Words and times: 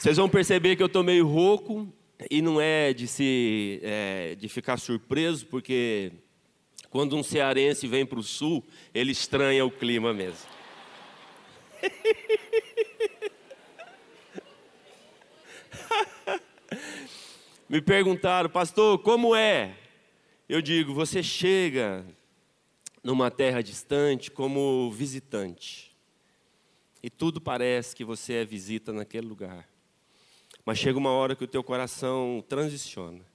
Vocês 0.00 0.16
vão 0.16 0.28
perceber 0.30 0.76
que 0.76 0.82
eu 0.82 0.86
estou 0.86 1.02
meio 1.02 1.26
rouco 1.26 1.86
e 2.30 2.40
não 2.40 2.58
é 2.58 2.94
de 2.94 3.06
se 3.06 3.80
é, 3.82 4.34
de 4.34 4.48
ficar 4.48 4.78
surpreso, 4.78 5.44
porque 5.44 6.10
quando 6.88 7.14
um 7.14 7.22
cearense 7.22 7.86
vem 7.86 8.06
para 8.06 8.18
o 8.18 8.22
sul, 8.22 8.64
ele 8.94 9.12
estranha 9.12 9.62
o 9.62 9.70
clima 9.70 10.14
mesmo. 10.14 10.48
Me 17.68 17.82
perguntaram, 17.82 18.48
pastor, 18.48 19.00
como 19.00 19.36
é? 19.36 19.76
Eu 20.48 20.62
digo, 20.62 20.94
você 20.94 21.22
chega 21.22 22.06
numa 23.04 23.30
terra 23.30 23.62
distante 23.62 24.30
como 24.30 24.90
visitante. 24.92 25.94
E 27.02 27.10
tudo 27.10 27.38
parece 27.38 27.94
que 27.94 28.02
você 28.02 28.32
é 28.32 28.46
visita 28.46 28.94
naquele 28.94 29.26
lugar. 29.26 29.68
Mas 30.70 30.78
chega 30.78 30.96
uma 30.96 31.10
hora 31.10 31.34
que 31.34 31.42
o 31.42 31.48
teu 31.48 31.64
coração 31.64 32.44
transiciona. 32.48 33.26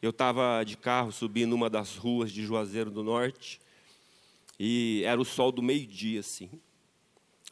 Eu 0.00 0.10
estava 0.10 0.62
de 0.62 0.76
carro 0.76 1.10
subindo 1.10 1.52
uma 1.52 1.68
das 1.68 1.96
ruas 1.96 2.30
de 2.30 2.44
Juazeiro 2.44 2.92
do 2.92 3.02
Norte 3.02 3.60
e 4.56 5.02
era 5.04 5.20
o 5.20 5.24
sol 5.24 5.50
do 5.50 5.60
meio-dia, 5.60 6.20
assim. 6.20 6.48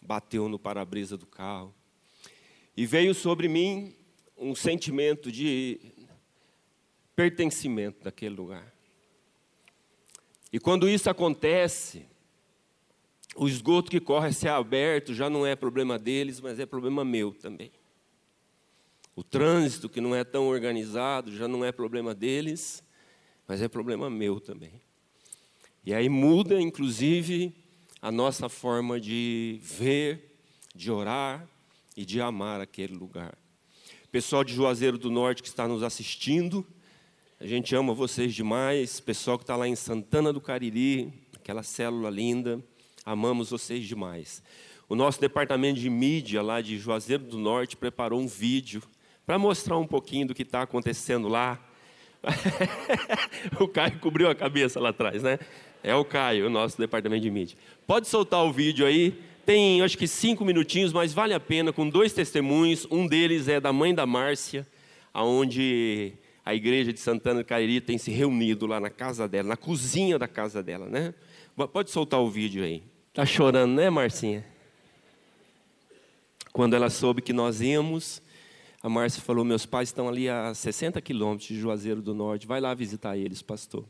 Bateu 0.00 0.48
no 0.48 0.56
para-brisa 0.56 1.16
do 1.16 1.26
carro. 1.26 1.74
E 2.76 2.86
veio 2.86 3.12
sobre 3.12 3.48
mim 3.48 3.92
um 4.38 4.54
sentimento 4.54 5.32
de 5.32 5.80
pertencimento 7.16 8.04
daquele 8.04 8.36
lugar. 8.36 8.72
E 10.52 10.60
quando 10.60 10.88
isso 10.88 11.10
acontece, 11.10 12.06
o 13.34 13.48
esgoto 13.48 13.90
que 13.90 13.98
corre 13.98 14.28
a 14.28 14.32
ser 14.32 14.50
aberto 14.50 15.12
já 15.12 15.28
não 15.28 15.44
é 15.44 15.56
problema 15.56 15.98
deles, 15.98 16.40
mas 16.40 16.60
é 16.60 16.66
problema 16.66 17.04
meu 17.04 17.32
também. 17.32 17.72
O 19.14 19.22
trânsito 19.22 19.90
que 19.90 20.00
não 20.00 20.14
é 20.14 20.24
tão 20.24 20.48
organizado 20.48 21.36
já 21.36 21.46
não 21.46 21.62
é 21.64 21.70
problema 21.70 22.14
deles, 22.14 22.82
mas 23.46 23.60
é 23.60 23.68
problema 23.68 24.08
meu 24.08 24.40
também. 24.40 24.80
E 25.84 25.92
aí 25.92 26.08
muda, 26.08 26.60
inclusive, 26.60 27.52
a 28.00 28.10
nossa 28.10 28.48
forma 28.48 28.98
de 28.98 29.58
ver, 29.60 30.38
de 30.74 30.90
orar 30.90 31.46
e 31.94 32.06
de 32.06 32.22
amar 32.22 32.60
aquele 32.60 32.94
lugar. 32.94 33.36
Pessoal 34.10 34.42
de 34.42 34.54
Juazeiro 34.54 34.96
do 34.96 35.10
Norte 35.10 35.42
que 35.42 35.48
está 35.48 35.68
nos 35.68 35.82
assistindo, 35.82 36.66
a 37.38 37.46
gente 37.46 37.74
ama 37.74 37.92
vocês 37.92 38.34
demais. 38.34 38.98
Pessoal 38.98 39.36
que 39.36 39.44
está 39.44 39.56
lá 39.56 39.68
em 39.68 39.76
Santana 39.76 40.32
do 40.32 40.40
Cariri, 40.40 41.12
aquela 41.34 41.62
célula 41.62 42.08
linda, 42.08 42.64
amamos 43.04 43.50
vocês 43.50 43.86
demais. 43.86 44.42
O 44.88 44.94
nosso 44.94 45.20
departamento 45.20 45.80
de 45.80 45.90
mídia 45.90 46.40
lá 46.40 46.62
de 46.62 46.78
Juazeiro 46.78 47.24
do 47.24 47.36
Norte 47.36 47.76
preparou 47.76 48.18
um 48.18 48.26
vídeo 48.26 48.82
para 49.26 49.38
mostrar 49.38 49.78
um 49.78 49.86
pouquinho 49.86 50.28
do 50.28 50.34
que 50.34 50.42
está 50.42 50.62
acontecendo 50.62 51.28
lá. 51.28 51.58
o 53.58 53.66
Caio 53.68 53.98
cobriu 53.98 54.28
a 54.28 54.34
cabeça 54.34 54.80
lá 54.80 54.90
atrás, 54.90 55.22
né? 55.22 55.38
É 55.82 55.94
o 55.94 56.04
Caio, 56.04 56.46
o 56.46 56.50
nosso 56.50 56.78
departamento 56.78 57.22
de 57.22 57.30
mídia. 57.30 57.56
Pode 57.86 58.06
soltar 58.08 58.44
o 58.44 58.52
vídeo 58.52 58.86
aí. 58.86 59.14
Tem, 59.44 59.82
acho 59.82 59.98
que 59.98 60.06
cinco 60.06 60.44
minutinhos, 60.44 60.92
mas 60.92 61.12
vale 61.12 61.34
a 61.34 61.40
pena, 61.40 61.72
com 61.72 61.88
dois 61.88 62.12
testemunhos. 62.12 62.86
Um 62.90 63.06
deles 63.06 63.48
é 63.48 63.60
da 63.60 63.72
mãe 63.72 63.92
da 63.92 64.06
Márcia, 64.06 64.66
aonde 65.12 66.12
a 66.44 66.54
igreja 66.54 66.92
de 66.92 67.00
Santana 67.00 67.42
do 67.42 67.44
Cariri 67.44 67.80
tem 67.80 67.98
se 67.98 68.10
reunido 68.10 68.66
lá 68.66 68.78
na 68.78 68.90
casa 68.90 69.28
dela, 69.28 69.48
na 69.48 69.56
cozinha 69.56 70.18
da 70.18 70.28
casa 70.28 70.62
dela, 70.62 70.86
né? 70.86 71.12
Pode 71.72 71.90
soltar 71.90 72.20
o 72.20 72.30
vídeo 72.30 72.62
aí. 72.64 72.82
Tá 73.12 73.26
chorando, 73.26 73.74
né, 73.74 73.90
Marcinha? 73.90 74.44
Quando 76.52 76.74
ela 76.74 76.90
soube 76.90 77.20
que 77.20 77.32
nós 77.32 77.60
íamos, 77.60 78.22
a 78.82 78.88
Márcia 78.88 79.22
falou: 79.22 79.44
Meus 79.44 79.64
pais 79.64 79.88
estão 79.88 80.08
ali 80.08 80.28
a 80.28 80.52
60 80.54 81.00
quilômetros 81.00 81.48
de 81.48 81.58
Juazeiro 81.58 82.02
do 82.02 82.14
Norte, 82.14 82.46
vai 82.46 82.60
lá 82.60 82.74
visitar 82.74 83.16
eles, 83.16 83.40
pastor. 83.42 83.84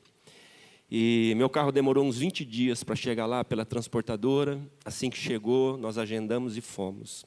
E 0.91 1.33
meu 1.37 1.49
carro 1.49 1.73
demorou 1.73 2.05
uns 2.05 2.19
20 2.19 2.45
dias 2.45 2.85
para 2.85 2.95
chegar 2.95 3.25
lá 3.25 3.43
pela 3.43 3.65
transportadora. 3.65 4.61
Assim 4.85 5.09
que 5.09 5.17
chegou, 5.17 5.79
nós 5.79 5.97
agendamos 5.97 6.57
e 6.57 6.61
fomos. 6.61 7.25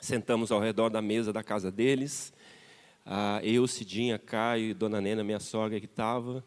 Sentamos 0.00 0.52
ao 0.52 0.60
redor 0.60 0.88
da 0.88 1.02
mesa 1.02 1.32
da 1.32 1.42
casa 1.42 1.72
deles 1.72 2.32
eu, 3.42 3.66
Cidinha, 3.66 4.18
Caio 4.18 4.70
e 4.70 4.74
Dona 4.74 5.00
Nena, 5.00 5.24
minha 5.24 5.40
sogra 5.40 5.80
que 5.80 5.86
estava, 5.86 6.44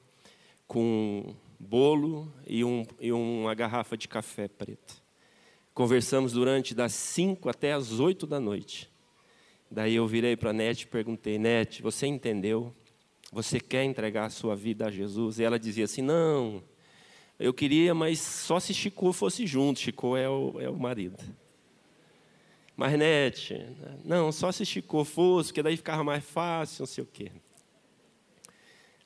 com 0.68 1.36
bolo 1.60 2.32
e, 2.46 2.64
um, 2.64 2.86
e 3.00 3.12
uma 3.12 3.54
garrafa 3.54 3.98
de 3.98 4.08
café 4.08 4.48
preto. 4.48 5.02
Conversamos 5.74 6.34
durante 6.34 6.76
das 6.76 6.94
5 6.94 7.50
até 7.50 7.74
as 7.74 8.00
8 8.00 8.28
da 8.28 8.40
noite. 8.40 8.91
Daí 9.72 9.96
eu 9.96 10.06
virei 10.06 10.36
para 10.36 10.50
a 10.50 10.54
Nete 10.54 10.84
e 10.84 10.88
perguntei, 10.88 11.40
Nete, 11.40 11.82
você 11.82 12.06
entendeu? 12.06 12.76
Você 13.32 13.58
quer 13.58 13.86
entregar 13.86 14.26
a 14.26 14.30
sua 14.30 14.54
vida 14.54 14.86
a 14.86 14.92
Jesus? 14.92 15.40
E 15.40 15.44
ela 15.44 15.58
dizia 15.58 15.86
assim, 15.86 16.02
não, 16.02 16.62
eu 17.40 17.54
queria, 17.54 17.96
mas 17.96 18.20
só 18.20 18.60
se 18.60 18.74
Chico 18.74 19.14
fosse 19.14 19.48
junto. 19.48 19.80
Chico 19.80 20.18
é 20.18 20.30
o, 20.30 20.60
é 20.60 20.70
o 20.70 20.78
marido. 20.78 21.18
Marnete, 22.76 23.64
não, 24.04 24.32
só 24.32 24.52
se 24.52 24.64
esticou 24.64 25.06
fosse, 25.06 25.50
porque 25.50 25.62
daí 25.62 25.78
ficava 25.78 26.04
mais 26.04 26.24
fácil, 26.24 26.82
não 26.82 26.88
sei 26.88 27.04
o 27.04 27.08
quê. 27.08 27.32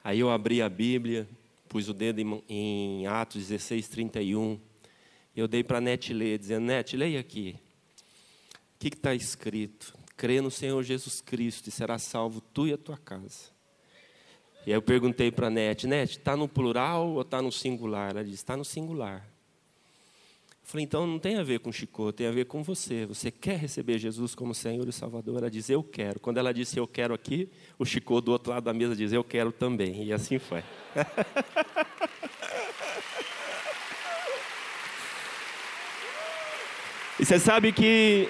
Aí 0.04 0.20
eu 0.20 0.30
abri 0.30 0.62
a 0.62 0.70
Bíblia, 0.70 1.28
pus 1.68 1.90
o 1.90 1.94
dedo 1.94 2.22
em, 2.22 2.44
em 2.48 3.08
Atos 3.08 3.48
16, 3.48 3.90
31. 3.90 4.60
Eu 5.36 5.48
dei 5.48 5.64
para 5.64 5.80
a 5.80 5.82
Nete 5.82 6.14
ler, 6.14 6.40
dizendo: 6.40 6.66
Nete, 6.66 6.96
leia 6.96 7.20
aqui. 7.20 7.58
O 8.76 8.80
que 8.80 8.88
está 8.88 9.14
escrito? 9.14 9.94
Crê 10.18 10.42
no 10.42 10.50
Senhor 10.50 10.82
Jesus 10.84 11.22
Cristo 11.22 11.68
e 11.68 11.72
será 11.72 12.00
salvo 12.00 12.42
tu 12.42 12.68
e 12.68 12.74
a 12.74 12.78
tua 12.78 12.98
casa. 12.98 13.54
E 14.66 14.72
aí 14.72 14.78
eu 14.78 14.82
perguntei 14.82 15.32
para 15.32 15.48
a 15.48 15.50
Nete: 15.50 15.88
Nete, 15.88 16.18
está 16.18 16.36
no 16.36 16.48
plural 16.48 17.10
ou 17.10 17.22
está 17.22 17.42
no 17.42 17.52
singular? 17.52 18.12
Ela 18.12 18.24
disse: 18.24 18.36
está 18.36 18.58
no 18.58 18.66
singular. 18.66 19.28
Eu 20.66 20.70
falei, 20.70 20.84
então 20.84 21.06
não 21.06 21.20
tem 21.20 21.38
a 21.38 21.44
ver 21.44 21.60
com 21.60 21.72
Chico, 21.72 22.12
tem 22.12 22.26
a 22.26 22.32
ver 22.32 22.46
com 22.46 22.64
você. 22.64 23.06
Você 23.06 23.30
quer 23.30 23.60
receber 23.60 24.00
Jesus 24.00 24.34
como 24.34 24.56
Senhor 24.56 24.88
e 24.88 24.92
Salvador? 24.92 25.38
Ela 25.38 25.52
diz, 25.52 25.70
eu 25.70 25.84
quero. 25.84 26.20
Quando 26.20 26.40
ela 26.40 26.52
disse, 26.52 26.80
eu 26.80 26.88
quero 26.88 27.14
aqui, 27.14 27.48
o 27.78 27.86
Chico 27.86 28.20
do 28.20 28.32
outro 28.32 28.52
lado 28.52 28.64
da 28.64 28.74
mesa 28.74 28.96
diz, 28.96 29.14
eu 29.14 29.24
quero 29.24 29.52
também. 29.52 30.06
E 30.06 30.12
assim 30.12 30.40
foi. 30.40 30.64
e 37.20 37.26
você 37.26 37.38
sabe 37.38 37.72
que 37.72 38.28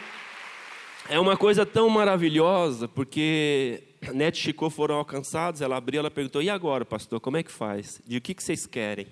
é 1.08 1.20
uma 1.20 1.38
coisa 1.38 1.66
tão 1.66 1.88
maravilhosa, 1.88 2.88
porque 2.88 3.84
Nete 4.14 4.40
e 4.40 4.44
Chico 4.44 4.70
foram 4.70 4.96
alcançados, 4.96 5.62
ela 5.62 5.78
abriu, 5.78 6.00
ela 6.00 6.10
perguntou, 6.10 6.42
e 6.42 6.50
agora, 6.50 6.84
pastor, 6.84 7.20
como 7.20 7.38
é 7.38 7.44
que 7.44 7.52
faz? 7.52 8.02
De 8.06 8.18
o 8.18 8.22
que, 8.22 8.34
que 8.34 8.44
vocês 8.44 8.66
querem? 8.66 9.08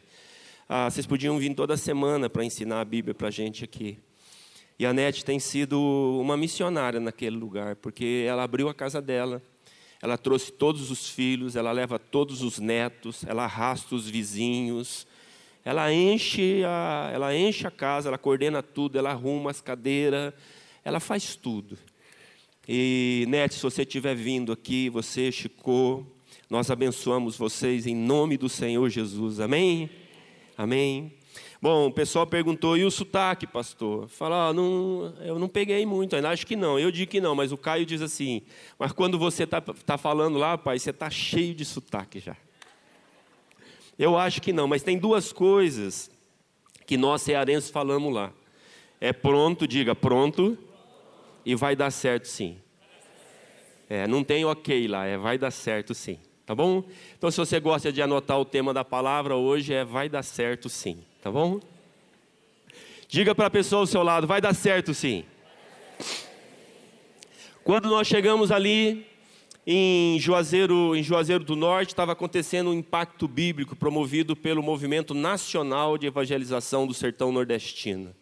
Ah, 0.68 0.90
vocês 0.90 1.06
podiam 1.06 1.38
vir 1.38 1.54
toda 1.54 1.78
semana 1.78 2.30
para 2.30 2.44
ensinar 2.44 2.82
a 2.82 2.86
Bíblia 2.86 3.14
para 3.14 3.28
a 3.28 3.32
gente 3.32 3.64
aqui. 3.64 4.00
E 4.80 4.86
a 4.86 4.94
Nete 4.94 5.24
tem 5.24 5.38
sido 5.38 5.80
uma 6.20 6.36
missionária 6.36 7.00
naquele 7.00 7.36
lugar, 7.36 7.76
porque 7.76 8.26
ela 8.28 8.44
abriu 8.44 8.70
a 8.70 8.74
casa 8.74 9.00
dela, 9.00 9.42
ela 10.02 10.18
trouxe 10.18 10.52
todos 10.52 10.90
os 10.90 11.10
filhos, 11.10 11.56
ela 11.56 11.72
leva 11.72 12.00
todos 12.00 12.42
os 12.42 12.58
netos, 12.58 13.24
ela 13.26 13.44
arrasta 13.44 13.94
os 13.94 14.10
vizinhos, 14.10 15.06
ela 15.64 15.94
enche 15.94 16.64
a, 16.66 17.12
ela 17.14 17.36
enche 17.36 17.68
a 17.68 17.72
casa, 17.72 18.10
ela 18.10 18.18
coordena 18.18 18.64
tudo, 18.64 18.98
ela 18.98 19.12
arruma 19.12 19.52
as 19.52 19.62
cadeiras, 19.62 20.34
ela 20.84 21.00
faz 21.00 21.36
tudo. 21.36 21.78
E, 22.68 23.26
Nete, 23.28 23.56
se 23.56 23.62
você 23.62 23.82
estiver 23.82 24.16
vindo 24.16 24.52
aqui, 24.52 24.90
você, 24.90 25.32
Chico, 25.32 26.06
nós 26.50 26.72
abençoamos 26.72 27.38
vocês 27.38 27.86
em 27.86 27.96
nome 27.96 28.38
do 28.38 28.48
Senhor 28.48 28.90
Jesus, 28.90 29.40
amém? 29.40 29.90
Amém? 30.58 31.14
Bom, 31.62 31.88
o 31.88 31.92
pessoal 31.92 32.28
perguntou, 32.28 32.78
e 32.78 32.84
o 32.84 32.92
sotaque, 32.92 33.48
pastor? 33.48 34.08
Fala, 34.08 34.50
ah, 34.50 34.54
não, 34.54 35.14
eu 35.22 35.40
não 35.40 35.48
peguei 35.48 35.86
muito 35.86 36.16
ainda, 36.16 36.30
acho 36.30 36.46
que 36.46 36.56
não. 36.56 36.78
Eu 36.78 36.92
digo 36.92 37.10
que 37.10 37.22
não, 37.22 37.34
mas 37.34 37.52
o 37.52 37.58
Caio 37.58 37.86
diz 37.86 38.02
assim, 38.02 38.42
mas 38.78 38.92
quando 38.92 39.18
você 39.18 39.44
está 39.44 39.62
tá 39.62 39.98
falando 39.98 40.38
lá, 40.38 40.58
pai, 40.58 40.78
você 40.78 40.90
está 40.90 41.10
cheio 41.10 41.56
de 41.56 41.64
sotaque 41.64 42.20
já. 42.20 42.36
Eu 43.98 44.18
acho 44.18 44.42
que 44.42 44.52
não, 44.52 44.68
mas 44.68 44.84
tem 44.84 44.98
duas 44.98 45.32
coisas 45.32 46.12
que 46.86 46.98
nós 46.98 47.22
cearenses 47.22 47.70
falamos 47.70 48.14
lá. 48.14 48.34
É 49.00 49.14
pronto, 49.14 49.68
diga 49.68 49.96
pronto, 49.96 50.58
e 51.46 51.56
vai 51.56 51.76
dar 51.76 51.92
certo 51.92 52.28
sim. 52.28 52.58
É, 53.90 54.08
não 54.08 54.24
tem 54.24 54.46
ok 54.46 54.88
lá, 54.88 55.06
é 55.06 55.18
vai 55.18 55.38
dar 55.38 55.52
certo 55.52 55.94
sim. 55.94 56.20
Tá 56.46 56.54
bom? 56.54 56.84
Então, 57.18 57.32
se 57.32 57.38
você 57.38 57.60
gosta 57.60 57.92
de 57.92 58.02
anotar 58.02 58.38
o 58.38 58.44
tema 58.44 58.74
da 58.74 58.84
palavra 58.84 59.36
hoje, 59.36 59.74
é 59.74 59.86
vai 59.86 60.10
dar 60.10 60.24
certo 60.24 60.68
sim. 60.68 61.00
Tá 61.22 61.32
bom? 61.32 61.60
Diga 63.08 63.34
para 63.34 63.46
a 63.46 63.50
pessoa 63.50 63.82
ao 63.82 63.88
seu 63.88 64.04
lado: 64.04 64.28
vai 64.28 64.42
dar 64.42 64.54
certo 64.54 64.94
sim. 64.94 65.24
Quando 67.64 67.88
nós 67.88 68.08
chegamos 68.08 68.52
ali 68.52 69.06
em 69.66 70.20
Juazeiro, 70.20 70.94
em 70.96 71.02
Juazeiro 71.02 71.46
do 71.46 71.56
Norte, 71.56 71.90
estava 71.90 72.12
acontecendo 72.12 72.70
um 72.70 72.74
impacto 72.74 73.26
bíblico 73.26 73.74
promovido 73.74 74.36
pelo 74.36 74.62
Movimento 74.62 75.14
Nacional 75.14 75.98
de 75.98 76.08
Evangelização 76.08 76.86
do 76.86 76.94
Sertão 76.94 77.32
Nordestino. 77.32 78.14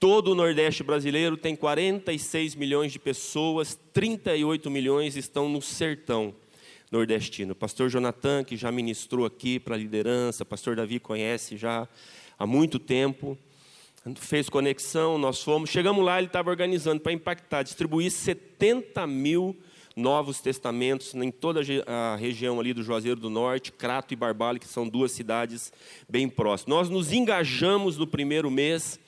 Todo 0.00 0.30
o 0.30 0.34
Nordeste 0.36 0.84
brasileiro 0.84 1.36
tem 1.36 1.56
46 1.56 2.54
milhões 2.54 2.92
de 2.92 3.00
pessoas, 3.00 3.76
38 3.92 4.70
milhões 4.70 5.16
estão 5.16 5.48
no 5.48 5.60
sertão 5.60 6.32
nordestino. 6.88 7.52
pastor 7.52 7.90
Jonathan, 7.90 8.44
que 8.44 8.56
já 8.56 8.70
ministrou 8.70 9.26
aqui 9.26 9.58
para 9.58 9.74
a 9.74 9.78
liderança, 9.78 10.44
pastor 10.44 10.76
Davi 10.76 11.00
conhece 11.00 11.56
já 11.56 11.88
há 12.38 12.46
muito 12.46 12.78
tempo, 12.78 13.36
fez 14.14 14.48
conexão, 14.48 15.18
nós 15.18 15.42
fomos, 15.42 15.68
chegamos 15.68 16.04
lá, 16.04 16.18
ele 16.18 16.28
estava 16.28 16.48
organizando 16.48 17.00
para 17.00 17.10
impactar, 17.10 17.64
distribuir 17.64 18.12
70 18.12 19.04
mil 19.04 19.56
novos 19.96 20.40
testamentos 20.40 21.12
em 21.12 21.32
toda 21.32 21.60
a 21.88 22.14
região 22.14 22.60
ali 22.60 22.72
do 22.72 22.84
Juazeiro 22.84 23.18
do 23.18 23.28
Norte, 23.28 23.72
Crato 23.72 24.14
e 24.14 24.16
Barbale, 24.16 24.60
que 24.60 24.68
são 24.68 24.88
duas 24.88 25.10
cidades 25.10 25.72
bem 26.08 26.28
próximas. 26.28 26.68
Nós 26.68 26.88
nos 26.88 27.12
engajamos 27.12 27.96
no 27.96 28.06
primeiro 28.06 28.48
mês 28.48 29.00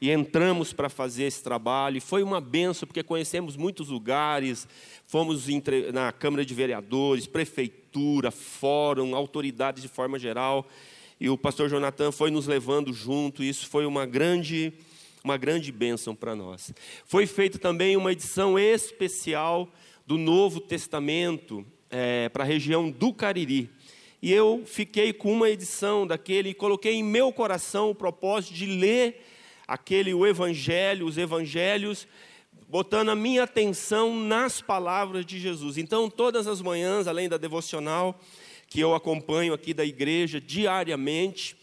e 0.00 0.10
entramos 0.10 0.72
para 0.72 0.88
fazer 0.88 1.24
esse 1.24 1.42
trabalho. 1.42 1.96
E 1.96 2.00
foi 2.00 2.22
uma 2.22 2.40
benção, 2.40 2.86
porque 2.86 3.02
conhecemos 3.02 3.56
muitos 3.56 3.88
lugares, 3.88 4.66
fomos 5.06 5.46
na 5.92 6.12
Câmara 6.12 6.44
de 6.44 6.54
Vereadores, 6.54 7.26
Prefeitura, 7.26 8.30
Fórum, 8.30 9.14
autoridades 9.14 9.82
de 9.82 9.88
forma 9.88 10.18
geral. 10.18 10.66
E 11.20 11.28
o 11.28 11.38
pastor 11.38 11.68
Jonathan 11.68 12.10
foi 12.12 12.30
nos 12.30 12.46
levando 12.46 12.92
junto, 12.92 13.42
e 13.42 13.48
isso 13.48 13.68
foi 13.68 13.86
uma 13.86 14.04
grande, 14.04 14.72
uma 15.22 15.36
grande 15.36 15.70
bênção 15.70 16.14
para 16.14 16.34
nós. 16.34 16.72
Foi 17.04 17.26
feita 17.26 17.58
também 17.58 17.96
uma 17.96 18.12
edição 18.12 18.58
especial 18.58 19.68
do 20.06 20.18
Novo 20.18 20.60
Testamento 20.60 21.64
é, 21.90 22.28
para 22.28 22.44
a 22.44 22.46
região 22.46 22.90
do 22.90 23.12
Cariri. 23.12 23.70
E 24.20 24.32
eu 24.32 24.62
fiquei 24.64 25.12
com 25.12 25.32
uma 25.32 25.50
edição 25.50 26.06
daquele 26.06 26.50
e 26.50 26.54
coloquei 26.54 26.94
em 26.94 27.04
meu 27.04 27.32
coração 27.32 27.90
o 27.90 27.94
propósito 27.94 28.54
de 28.54 28.66
ler 28.66 29.22
aquele 29.66 30.12
o 30.14 30.26
evangelho, 30.26 31.06
os 31.06 31.18
evangelhos, 31.18 32.06
botando 32.68 33.10
a 33.10 33.14
minha 33.14 33.44
atenção 33.44 34.14
nas 34.14 34.60
palavras 34.60 35.24
de 35.24 35.38
Jesus. 35.38 35.78
Então, 35.78 36.10
todas 36.10 36.46
as 36.46 36.60
manhãs, 36.60 37.06
além 37.06 37.28
da 37.28 37.36
devocional 37.36 38.18
que 38.68 38.80
eu 38.80 38.94
acompanho 38.94 39.54
aqui 39.54 39.72
da 39.72 39.84
igreja 39.84 40.40
diariamente, 40.40 41.56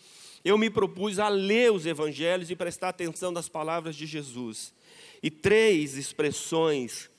eu 0.43 0.57
me 0.57 0.69
propus 0.69 1.19
a 1.19 1.27
ler 1.27 1.71
os 1.71 1.85
evangelhos 1.85 2.49
e 2.49 2.55
prestar 2.55 2.89
atenção 2.89 3.31
nas 3.31 3.49
palavras 3.49 3.95
de 3.95 4.05
Jesus. 4.05 4.73
E 5.21 5.29
três 5.29 5.97
expressões 5.97 7.09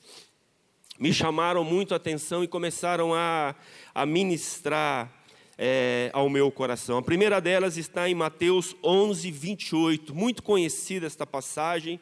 me 0.98 1.12
chamaram 1.12 1.64
muito 1.64 1.94
a 1.94 1.96
atenção 1.96 2.42
e 2.42 2.48
começaram 2.48 3.14
a, 3.14 3.54
a 3.94 4.06
ministrar 4.06 5.21
é, 5.58 6.10
ao 6.12 6.28
meu 6.28 6.50
coração. 6.50 6.98
A 6.98 7.02
primeira 7.02 7.40
delas 7.40 7.76
está 7.76 8.08
em 8.08 8.14
Mateus 8.14 8.74
11, 8.82 9.30
28, 9.30 10.14
muito 10.14 10.42
conhecida 10.42 11.06
esta 11.06 11.26
passagem, 11.26 12.00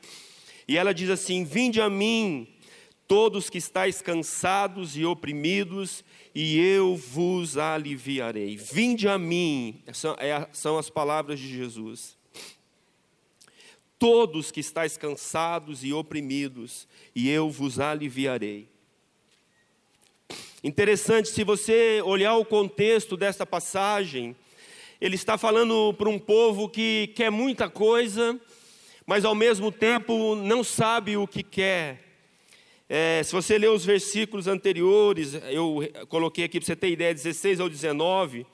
e 0.67 0.77
ela 0.77 0.95
diz 0.95 1.11
assim: 1.11 1.45
Vinde 1.45 1.81
a 1.81 1.91
mim, 1.91 2.49
todos 3.07 3.51
que 3.51 3.59
estáis 3.59 4.01
cansados 4.01 4.97
e 4.97 5.05
oprimidos, 5.05 6.05
e 6.35 6.59
eu 6.59 6.97
vos 6.97 7.59
aliviarei. 7.59 8.57
Vinde 8.57 9.09
a 9.09 9.19
mim, 9.19 9.83
são, 9.93 10.15
é, 10.19 10.49
são 10.53 10.79
as 10.79 10.89
palavras 10.89 11.39
de 11.41 11.49
Jesus. 11.49 12.19
Todos 13.99 14.51
que 14.51 14.61
estáis 14.61 14.97
cansados 14.97 15.85
e 15.85 15.93
oprimidos, 15.93 16.89
e 17.15 17.29
eu 17.29 17.51
vos 17.51 17.79
aliviarei. 17.79 18.69
Interessante, 20.63 21.31
se 21.31 21.43
você 21.43 22.03
olhar 22.05 22.37
o 22.37 22.45
contexto 22.45 23.17
dessa 23.17 23.47
passagem, 23.47 24.37
ele 25.01 25.15
está 25.15 25.39
falando 25.39 25.95
para 25.95 26.07
um 26.07 26.19
povo 26.19 26.69
que 26.69 27.11
quer 27.17 27.31
muita 27.31 27.71
coisa, 27.71 28.39
mas 29.07 29.25
ao 29.25 29.35
mesmo 29.35 29.73
tempo 29.73 30.35
não 30.35 30.63
sabe 30.63 31.17
o 31.17 31.27
que 31.27 31.43
quer. 31.43 32.01
É, 32.91 33.23
se 33.25 33.33
você 33.33 33.57
ler 33.57 33.71
os 33.71 33.87
versículos 33.87 34.47
anteriores, 34.47 35.33
eu 35.49 35.79
coloquei 36.11 36.45
aqui 36.45 36.61
para 36.61 36.67
você 36.67 36.77
ter 36.77 36.91
ideia, 36.91 37.15
16 37.15 37.59
ao 37.59 37.69
19, 37.71 38.45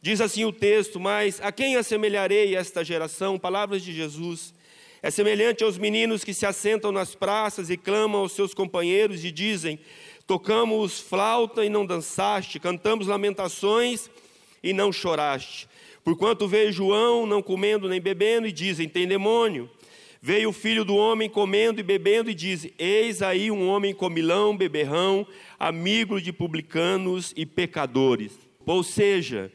diz 0.00 0.22
assim 0.22 0.46
o 0.46 0.52
texto: 0.52 0.98
Mas 0.98 1.42
a 1.42 1.52
quem 1.52 1.76
assemelharei 1.76 2.56
esta 2.56 2.82
geração? 2.82 3.38
Palavras 3.38 3.82
de 3.82 3.92
Jesus. 3.92 4.54
É 5.02 5.10
semelhante 5.10 5.62
aos 5.62 5.76
meninos 5.76 6.24
que 6.24 6.32
se 6.32 6.46
assentam 6.46 6.90
nas 6.90 7.14
praças 7.14 7.68
e 7.68 7.76
clamam 7.76 8.22
aos 8.22 8.32
seus 8.32 8.54
companheiros 8.54 9.22
e 9.22 9.30
dizem: 9.30 9.78
Tocamos 10.26 11.00
flauta 11.00 11.64
e 11.64 11.68
não 11.68 11.84
dançaste, 11.84 12.58
cantamos 12.58 13.06
lamentações 13.06 14.08
e 14.62 14.72
não 14.72 14.90
choraste. 14.90 15.68
Porquanto 16.02 16.48
veio 16.48 16.72
João 16.72 17.26
não 17.26 17.42
comendo 17.42 17.88
nem 17.88 18.00
bebendo, 18.00 18.46
e 18.46 18.52
dizem: 18.52 18.88
tem 18.88 19.06
demônio. 19.06 19.70
Veio 20.20 20.48
o 20.48 20.52
filho 20.52 20.86
do 20.86 20.96
homem 20.96 21.28
comendo 21.28 21.80
e 21.80 21.82
bebendo, 21.82 22.30
e 22.30 22.34
diz: 22.34 22.66
Eis 22.78 23.20
aí 23.20 23.50
um 23.50 23.68
homem 23.68 23.94
comilão, 23.94 24.56
beberrão, 24.56 25.26
amigo 25.58 26.18
de 26.18 26.32
publicanos 26.32 27.34
e 27.36 27.44
pecadores. 27.44 28.32
Ou 28.64 28.82
seja, 28.82 29.52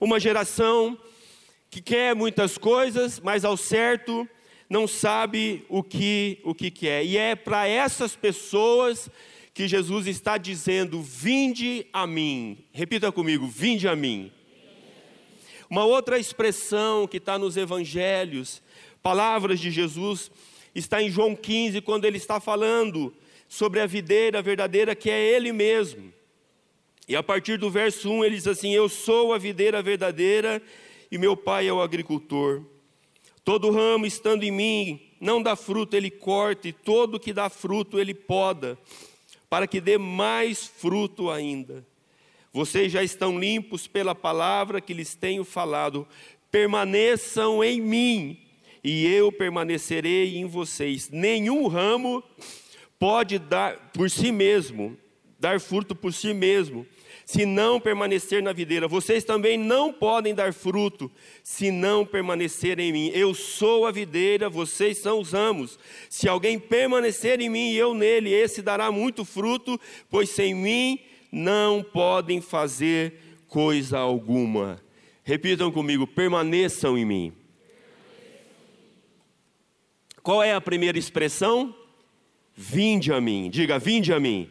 uma 0.00 0.20
geração 0.20 0.96
que 1.68 1.82
quer 1.82 2.14
muitas 2.14 2.56
coisas, 2.56 3.18
mas 3.18 3.44
ao 3.44 3.56
certo 3.56 4.28
não 4.68 4.86
sabe 4.86 5.64
o 5.68 5.82
que 5.82 6.38
o 6.44 6.54
que 6.54 6.70
quer. 6.70 7.04
E 7.04 7.16
é 7.16 7.34
para 7.34 7.66
essas 7.66 8.14
pessoas 8.14 9.10
que 9.54 9.68
Jesus 9.68 10.06
está 10.06 10.38
dizendo: 10.38 11.02
Vinde 11.02 11.86
a 11.92 12.06
mim. 12.06 12.64
Repita 12.72 13.12
comigo: 13.12 13.46
Vinde 13.46 13.88
a 13.88 13.94
mim. 13.94 14.32
Uma 15.68 15.84
outra 15.84 16.18
expressão 16.18 17.06
que 17.06 17.16
está 17.16 17.38
nos 17.38 17.56
evangelhos, 17.56 18.62
palavras 19.02 19.58
de 19.58 19.70
Jesus, 19.70 20.30
está 20.74 21.02
em 21.02 21.10
João 21.10 21.34
15, 21.34 21.80
quando 21.80 22.04
ele 22.04 22.18
está 22.18 22.38
falando 22.38 23.14
sobre 23.48 23.80
a 23.80 23.86
videira 23.86 24.42
verdadeira 24.42 24.94
que 24.94 25.10
é 25.10 25.34
Ele 25.34 25.52
mesmo. 25.52 26.12
E 27.08 27.16
a 27.16 27.22
partir 27.22 27.58
do 27.58 27.70
verso 27.70 28.10
1 28.10 28.24
ele 28.24 28.36
diz 28.36 28.46
assim: 28.46 28.72
Eu 28.74 28.88
sou 28.88 29.32
a 29.32 29.38
videira 29.38 29.82
verdadeira 29.82 30.62
e 31.10 31.18
meu 31.18 31.36
pai 31.36 31.66
é 31.66 31.72
o 31.72 31.82
agricultor. 31.82 32.64
Todo 33.44 33.70
ramo 33.70 34.06
estando 34.06 34.44
em 34.44 34.50
mim 34.50 35.00
não 35.20 35.42
dá 35.42 35.56
fruto, 35.56 35.96
ele 35.96 36.10
corta, 36.10 36.68
e 36.68 36.72
todo 36.72 37.18
que 37.18 37.32
dá 37.32 37.48
fruto, 37.48 37.98
ele 37.98 38.14
poda 38.14 38.78
para 39.52 39.66
que 39.66 39.82
dê 39.82 39.98
mais 39.98 40.66
fruto 40.66 41.30
ainda. 41.30 41.86
Vocês 42.54 42.90
já 42.90 43.02
estão 43.02 43.38
limpos 43.38 43.86
pela 43.86 44.14
palavra 44.14 44.80
que 44.80 44.94
lhes 44.94 45.14
tenho 45.14 45.44
falado. 45.44 46.08
Permaneçam 46.50 47.62
em 47.62 47.78
mim, 47.78 48.38
e 48.82 49.06
eu 49.06 49.30
permanecerei 49.30 50.38
em 50.38 50.46
vocês. 50.46 51.10
Nenhum 51.10 51.66
ramo 51.66 52.24
pode 52.98 53.38
dar 53.38 53.92
por 53.92 54.08
si 54.08 54.32
mesmo, 54.32 54.96
dar 55.38 55.60
fruto 55.60 55.94
por 55.94 56.14
si 56.14 56.32
mesmo, 56.32 56.86
se 57.24 57.46
não 57.46 57.80
permanecer 57.80 58.42
na 58.42 58.52
videira. 58.52 58.88
Vocês 58.88 59.24
também 59.24 59.56
não 59.56 59.92
podem 59.92 60.34
dar 60.34 60.52
fruto 60.52 61.10
se 61.42 61.70
não 61.70 62.04
permanecerem 62.04 62.88
em 62.88 62.92
mim. 62.92 63.10
Eu 63.14 63.34
sou 63.34 63.86
a 63.86 63.90
videira, 63.90 64.48
vocês 64.48 64.98
são 64.98 65.20
os 65.20 65.32
ramos. 65.32 65.78
Se 66.08 66.28
alguém 66.28 66.58
permanecer 66.58 67.40
em 67.40 67.48
mim 67.48 67.70
e 67.70 67.76
eu 67.76 67.94
nele, 67.94 68.32
esse 68.32 68.62
dará 68.62 68.90
muito 68.90 69.24
fruto, 69.24 69.80
pois 70.10 70.30
sem 70.30 70.54
mim 70.54 70.98
não 71.30 71.82
podem 71.82 72.40
fazer 72.40 73.14
coisa 73.48 73.98
alguma. 73.98 74.82
Repitam 75.24 75.70
comigo: 75.70 76.06
permaneçam 76.06 76.98
em 76.98 77.04
mim. 77.04 77.32
Qual 80.22 80.42
é 80.42 80.54
a 80.54 80.60
primeira 80.60 80.98
expressão? 80.98 81.74
Vinde 82.54 83.12
a 83.12 83.20
mim. 83.20 83.50
Diga, 83.50 83.78
vinde 83.78 84.12
a 84.12 84.20
mim. 84.20 84.48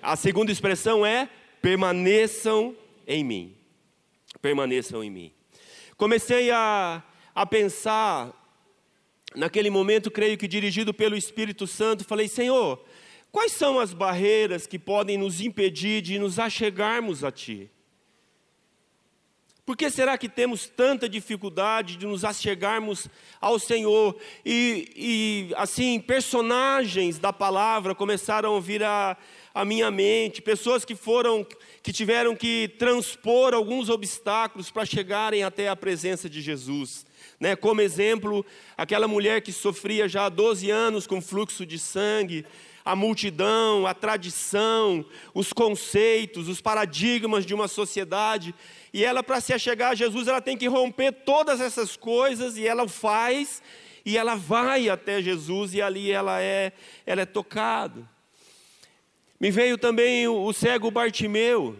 A 0.00 0.14
segunda 0.14 0.52
expressão 0.52 1.04
é 1.04 1.28
permaneçam 1.64 2.76
em 3.06 3.24
mim. 3.24 3.56
Permaneçam 4.42 5.02
em 5.02 5.10
mim. 5.10 5.32
Comecei 5.96 6.50
a, 6.50 7.02
a 7.34 7.46
pensar, 7.46 8.34
naquele 9.34 9.70
momento, 9.70 10.10
creio 10.10 10.36
que 10.36 10.46
dirigido 10.46 10.92
pelo 10.92 11.16
Espírito 11.16 11.66
Santo, 11.66 12.04
falei: 12.04 12.28
Senhor, 12.28 12.84
quais 13.32 13.52
são 13.52 13.80
as 13.80 13.94
barreiras 13.94 14.66
que 14.66 14.78
podem 14.78 15.16
nos 15.16 15.40
impedir 15.40 16.02
de 16.02 16.18
nos 16.18 16.38
achegarmos 16.38 17.24
a 17.24 17.32
Ti? 17.32 17.70
Por 19.64 19.78
que 19.78 19.88
será 19.88 20.18
que 20.18 20.28
temos 20.28 20.66
tanta 20.68 21.08
dificuldade 21.08 21.96
de 21.96 22.04
nos 22.04 22.22
achegarmos 22.22 23.08
ao 23.40 23.58
Senhor? 23.58 24.14
E, 24.44 24.92
e, 24.94 25.54
assim, 25.56 25.98
personagens 25.98 27.18
da 27.18 27.32
palavra 27.32 27.94
começaram 27.94 28.54
a 28.54 28.60
vir 28.60 28.84
a, 28.84 29.16
a 29.54 29.64
minha 29.64 29.88
mente, 29.88 30.42
pessoas 30.42 30.84
que 30.84 30.96
foram, 30.96 31.46
que 31.80 31.92
tiveram 31.92 32.34
que 32.34 32.74
transpor 32.76 33.54
alguns 33.54 33.88
obstáculos 33.88 34.68
para 34.68 34.84
chegarem 34.84 35.44
até 35.44 35.68
a 35.68 35.76
presença 35.76 36.28
de 36.28 36.42
Jesus. 36.42 37.06
Né? 37.38 37.54
Como 37.54 37.80
exemplo, 37.80 38.44
aquela 38.76 39.06
mulher 39.06 39.40
que 39.42 39.52
sofria 39.52 40.08
já 40.08 40.26
há 40.26 40.28
12 40.28 40.70
anos 40.70 41.06
com 41.06 41.22
fluxo 41.22 41.64
de 41.64 41.78
sangue, 41.78 42.44
a 42.84 42.96
multidão, 42.96 43.86
a 43.86 43.94
tradição, 43.94 45.06
os 45.32 45.52
conceitos, 45.52 46.48
os 46.48 46.60
paradigmas 46.60 47.46
de 47.46 47.54
uma 47.54 47.68
sociedade. 47.68 48.52
E 48.92 49.04
ela, 49.04 49.22
para 49.22 49.40
se 49.40 49.52
achegar 49.52 49.92
a 49.92 49.94
Jesus, 49.94 50.26
ela 50.26 50.40
tem 50.40 50.56
que 50.56 50.66
romper 50.66 51.12
todas 51.12 51.60
essas 51.60 51.96
coisas, 51.96 52.58
e 52.58 52.66
ela 52.66 52.82
o 52.82 52.88
faz, 52.88 53.62
e 54.04 54.18
ela 54.18 54.34
vai 54.34 54.88
até 54.88 55.22
Jesus 55.22 55.72
e 55.74 55.80
ali 55.80 56.10
ela 56.10 56.42
é, 56.42 56.72
ela 57.06 57.22
é 57.22 57.26
tocada. 57.26 58.13
Me 59.40 59.50
veio 59.50 59.76
também 59.76 60.28
o, 60.28 60.52
cego 60.52 60.90
Bartimeu, 60.90 61.76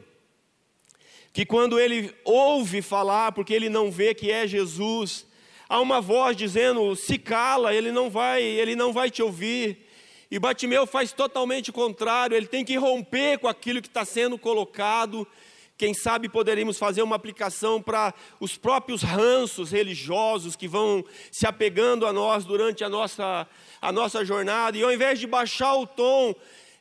que 1.33 1.47
quando 1.47 1.79
ele 1.79 2.15
ouve 2.25 2.83
falar, 2.83 3.33
porque 3.33 3.55
ele 3.55 3.69
não 3.69 3.91
vê 3.91 4.13
que 4.13 4.31
é 4.31 4.47
Jesus, 4.47 5.25
há 5.69 5.81
uma 5.81 6.01
voz 6.01 6.37
dizendo: 6.37 6.95
"Se 6.97 7.17
cala, 7.17 7.75
ele 7.75 7.93
não 7.93 8.11
vai, 8.11 8.43
ele 8.43 8.75
não 8.75 8.93
vai 8.93 9.11
te 9.11 9.23
ouvir". 9.23 9.87
E 10.31 10.39
Bartimeu 10.39 10.85
faz 10.85 11.13
totalmente 11.13 11.71
o 11.71 11.73
contrário, 11.73 12.37
ele 12.37 12.47
tem 12.47 12.65
que 12.65 12.77
romper 12.77 13.39
com 13.39 13.47
aquilo 13.47 13.81
que 13.81 13.89
está 13.89 14.05
sendo 14.05 14.37
colocado. 14.37 15.27
Quem 15.77 15.95
sabe 15.95 16.29
poderíamos 16.29 16.77
fazer 16.77 17.03
uma 17.03 17.17
aplicação 17.17 17.81
para 17.81 18.13
os 18.41 18.57
próprios 18.57 19.03
ranços 19.03 19.71
religiosos 19.71 20.57
que 20.57 20.69
vão 20.69 21.05
se 21.33 21.47
apegando 21.47 22.07
a 22.07 22.13
nós 22.13 22.45
durante 22.45 22.83
a 22.85 22.89
nossa, 22.89 23.47
a 23.81 23.93
nossa 23.93 24.25
jornada, 24.25 24.77
e 24.77 24.83
ao 24.83 24.93
invés 24.93 25.19
de 25.19 25.27
baixar 25.27 25.75
o 25.75 25.87
tom, 25.87 26.35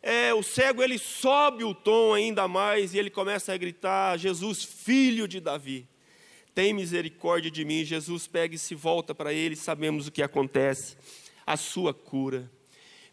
é, 0.05 0.33
o 0.33 0.43
cego 0.43 0.83
ele 0.83 0.97
sobe 0.97 1.63
o 1.63 1.73
tom 1.73 2.13
ainda 2.13 2.45
mais 2.45 2.93
e 2.93 2.99
ele 2.99 3.09
começa 3.09 3.53
a 3.53 3.57
gritar: 3.57 4.17
Jesus, 4.17 4.61
filho 4.61 5.29
de 5.29 5.39
Davi, 5.39 5.87
tem 6.53 6.73
misericórdia 6.73 7.49
de 7.49 7.63
mim. 7.63 7.85
Jesus 7.85 8.27
pega 8.27 8.53
e 8.53 8.59
se 8.59 8.75
volta 8.75 9.15
para 9.15 9.31
ele, 9.31 9.55
sabemos 9.55 10.05
o 10.05 10.11
que 10.11 10.21
acontece, 10.21 10.97
a 11.47 11.55
sua 11.55 11.93
cura. 11.93 12.51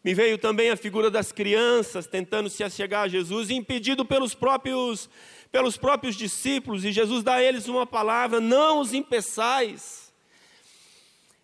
Me 0.02 0.14
veio 0.14 0.36
também 0.36 0.70
a 0.70 0.76
figura 0.76 1.10
das 1.10 1.30
crianças 1.30 2.08
tentando 2.08 2.50
se 2.50 2.64
achegar 2.64 3.04
a 3.04 3.08
Jesus, 3.08 3.50
impedido 3.50 4.04
pelos 4.04 4.34
próprios, 4.34 5.08
pelos 5.52 5.76
próprios 5.76 6.16
discípulos, 6.16 6.84
e 6.84 6.90
Jesus 6.90 7.22
dá 7.22 7.34
a 7.34 7.42
eles 7.42 7.68
uma 7.68 7.86
palavra: 7.86 8.40
não 8.40 8.80
os 8.80 8.92
impeçais. 8.92 10.12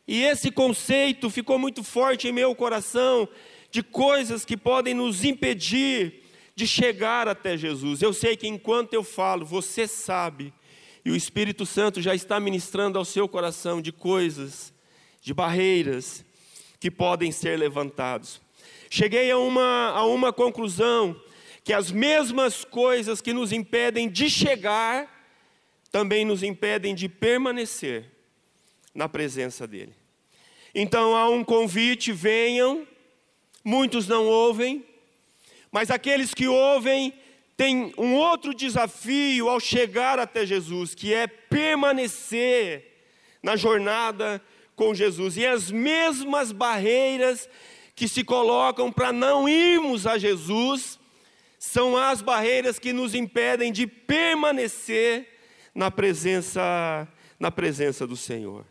E 0.09 0.25
esse 0.25 0.51
conceito 0.51 1.31
ficou 1.31 1.57
muito 1.57 1.85
forte 1.85 2.27
em 2.27 2.33
meu 2.33 2.53
coração, 2.55 3.29
de 3.71 3.83
coisas 3.83 4.45
que 4.45 4.57
podem 4.57 4.95
nos 4.95 5.25
impedir 5.25 6.23
de 6.55 6.67
chegar 6.67 7.29
até 7.29 7.57
Jesus. 7.57 8.01
Eu 8.01 8.13
sei 8.13 8.37
que 8.37 8.49
enquanto 8.49 8.95
eu 8.95 9.05
falo, 9.05 9.45
você 9.45 9.87
sabe, 9.87 10.53
e 11.05 11.11
o 11.11 11.17
Espírito 11.17 11.67
Santo 11.67 12.01
já 12.01 12.15
está 12.15 12.41
ministrando 12.41 12.99
ao 12.99 13.05
seu 13.05 13.29
coração 13.29 13.81
de 13.81 13.93
coisas, 13.93 14.73
de 15.21 15.33
barreiras 15.33 16.25
que 16.81 16.91
podem 16.91 17.31
ser 17.31 17.59
levantados. 17.59 18.41
Cheguei 18.91 19.31
a 19.31 19.39
uma, 19.39 19.91
a 19.91 20.07
uma 20.07 20.33
conclusão 20.33 21.21
que 21.63 21.73
as 21.73 21.91
mesmas 21.91 22.65
coisas 22.65 23.21
que 23.21 23.33
nos 23.33 23.53
impedem 23.53 24.09
de 24.09 24.31
chegar 24.31 25.15
também 25.91 26.25
nos 26.25 26.43
impedem 26.43 26.95
de 26.95 27.09
permanecer 27.09 28.05
na 28.95 29.09
presença 29.09 29.67
dele. 29.67 29.95
Então 30.75 31.17
há 31.17 31.29
um 31.29 31.43
convite: 31.43 32.13
venham, 32.13 32.87
muitos 33.67 34.07
não 34.07 34.25
ouvem, 34.29 34.87
mas 35.73 35.91
aqueles 35.91 36.33
que 36.33 36.47
ouvem 36.47 37.13
têm 37.57 37.93
um 37.99 38.15
outro 38.15 38.55
desafio 38.55 39.49
ao 39.49 39.59
chegar 39.59 40.21
até 40.21 40.47
Jesus, 40.47 40.95
que 40.95 41.13
é 41.13 41.27
permanecer 41.27 42.85
na 43.43 43.57
jornada 43.57 44.41
com 44.77 44.95
Jesus. 44.95 45.37
E 45.37 45.45
as 45.45 45.69
mesmas 45.69 46.53
barreiras 46.53 47.49
que 47.97 48.07
se 48.07 48.23
colocam 48.23 48.93
para 48.93 49.13
não 49.13 49.49
irmos 49.49 50.07
a 50.07 50.17
Jesus 50.17 50.97
são 51.59 51.97
as 51.97 52.23
barreiras 52.23 52.79
que 52.79 52.93
nos 52.93 53.17
impedem 53.17 53.73
de 53.73 53.85
permanecer 53.85 55.27
na 55.75 55.91
presença 55.91 57.09
na 57.37 57.51
presença 57.51 58.07
do 58.07 58.17
Senhor. 58.17 58.65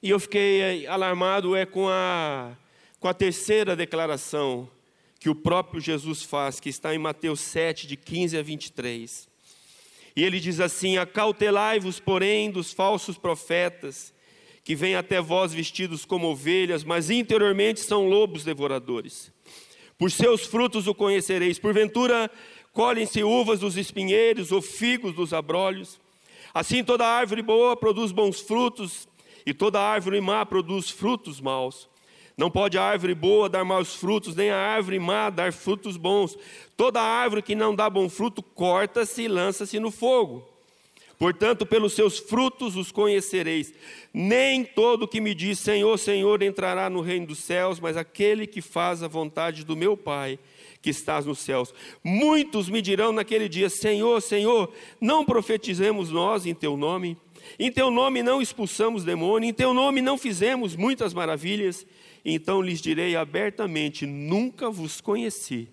E 0.00 0.10
eu 0.10 0.20
fiquei 0.20 0.86
alarmado 0.86 1.56
é 1.56 1.66
com 1.66 1.88
a 1.88 2.56
com 3.06 3.10
a 3.10 3.14
terceira 3.14 3.76
declaração 3.76 4.68
que 5.20 5.28
o 5.28 5.34
próprio 5.36 5.80
Jesus 5.80 6.24
faz, 6.24 6.58
que 6.58 6.68
está 6.68 6.92
em 6.92 6.98
Mateus 6.98 7.38
7, 7.38 7.86
de 7.86 7.96
15 7.96 8.36
a 8.36 8.42
23. 8.42 9.28
E 10.16 10.24
ele 10.24 10.40
diz 10.40 10.58
assim: 10.58 10.98
Acautelai-vos, 10.98 12.00
porém, 12.00 12.50
dos 12.50 12.72
falsos 12.72 13.16
profetas, 13.16 14.12
que 14.64 14.74
vêm 14.74 14.96
até 14.96 15.20
vós 15.20 15.52
vestidos 15.52 16.04
como 16.04 16.26
ovelhas, 16.26 16.82
mas 16.82 17.08
interiormente 17.08 17.78
são 17.78 18.08
lobos 18.08 18.42
devoradores. 18.42 19.30
Por 19.96 20.10
seus 20.10 20.44
frutos 20.44 20.88
o 20.88 20.94
conhecereis. 20.94 21.60
Porventura, 21.60 22.28
colhem-se 22.72 23.22
uvas 23.22 23.60
dos 23.60 23.76
espinheiros 23.76 24.50
ou 24.50 24.60
figos 24.60 25.14
dos 25.14 25.32
abrolhos. 25.32 26.00
Assim, 26.52 26.82
toda 26.82 27.06
árvore 27.06 27.40
boa 27.40 27.76
produz 27.76 28.10
bons 28.10 28.40
frutos, 28.40 29.06
e 29.46 29.54
toda 29.54 29.80
árvore 29.80 30.20
má 30.20 30.44
produz 30.44 30.90
frutos 30.90 31.40
maus. 31.40 31.88
Não 32.36 32.50
pode 32.50 32.76
a 32.76 32.82
árvore 32.82 33.14
boa 33.14 33.48
dar 33.48 33.64
maus 33.64 33.94
frutos, 33.94 34.36
nem 34.36 34.50
a 34.50 34.58
árvore 34.58 34.98
má 34.98 35.30
dar 35.30 35.52
frutos 35.52 35.96
bons. 35.96 36.36
Toda 36.76 37.00
árvore 37.00 37.40
que 37.40 37.54
não 37.54 37.74
dá 37.74 37.88
bom 37.88 38.08
fruto, 38.10 38.42
corta-se 38.42 39.22
e 39.22 39.28
lança-se 39.28 39.80
no 39.80 39.90
fogo. 39.90 40.46
Portanto, 41.18 41.64
pelos 41.64 41.94
seus 41.94 42.18
frutos 42.18 42.76
os 42.76 42.92
conhecereis. 42.92 43.72
Nem 44.12 44.64
todo 44.64 45.08
que 45.08 45.20
me 45.20 45.34
diz 45.34 45.58
Senhor, 45.58 45.98
Senhor 45.98 46.42
entrará 46.42 46.90
no 46.90 47.00
reino 47.00 47.28
dos 47.28 47.38
céus, 47.38 47.80
mas 47.80 47.96
aquele 47.96 48.46
que 48.46 48.60
faz 48.60 49.02
a 49.02 49.08
vontade 49.08 49.64
do 49.64 49.74
meu 49.74 49.96
Pai 49.96 50.38
que 50.82 50.90
estás 50.90 51.24
nos 51.24 51.38
céus. 51.38 51.72
Muitos 52.04 52.68
me 52.68 52.82
dirão 52.82 53.12
naquele 53.12 53.48
dia: 53.48 53.70
Senhor, 53.70 54.20
Senhor, 54.20 54.70
não 55.00 55.24
profetizemos 55.24 56.10
nós 56.10 56.44
em 56.44 56.54
teu 56.54 56.76
nome? 56.76 57.16
Em 57.58 57.72
teu 57.72 57.90
nome 57.90 58.22
não 58.22 58.42
expulsamos 58.42 59.04
demônio, 59.04 59.48
em 59.48 59.54
teu 59.54 59.72
nome 59.72 60.02
não 60.02 60.18
fizemos 60.18 60.76
muitas 60.76 61.14
maravilhas. 61.14 61.86
Então 62.28 62.60
lhes 62.60 62.80
direi 62.80 63.14
abertamente: 63.14 64.04
Nunca 64.04 64.68
vos 64.68 65.00
conheci. 65.00 65.68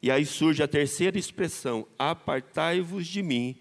E 0.00 0.10
aí 0.10 0.24
surge 0.24 0.62
a 0.62 0.66
terceira 0.66 1.18
expressão: 1.18 1.86
Apartai-vos 1.98 3.06
de 3.06 3.22
mim, 3.22 3.54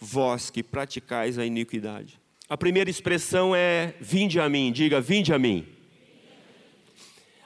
vós 0.00 0.48
que 0.48 0.62
praticais 0.62 1.38
a 1.38 1.44
iniquidade. 1.44 2.18
A 2.48 2.56
primeira 2.56 2.88
expressão 2.88 3.54
é 3.54 3.92
vinde 4.00 4.40
a 4.40 4.48
mim, 4.48 4.72
diga 4.72 4.98
vinde 4.98 5.30
a 5.34 5.38
mim. 5.38 5.66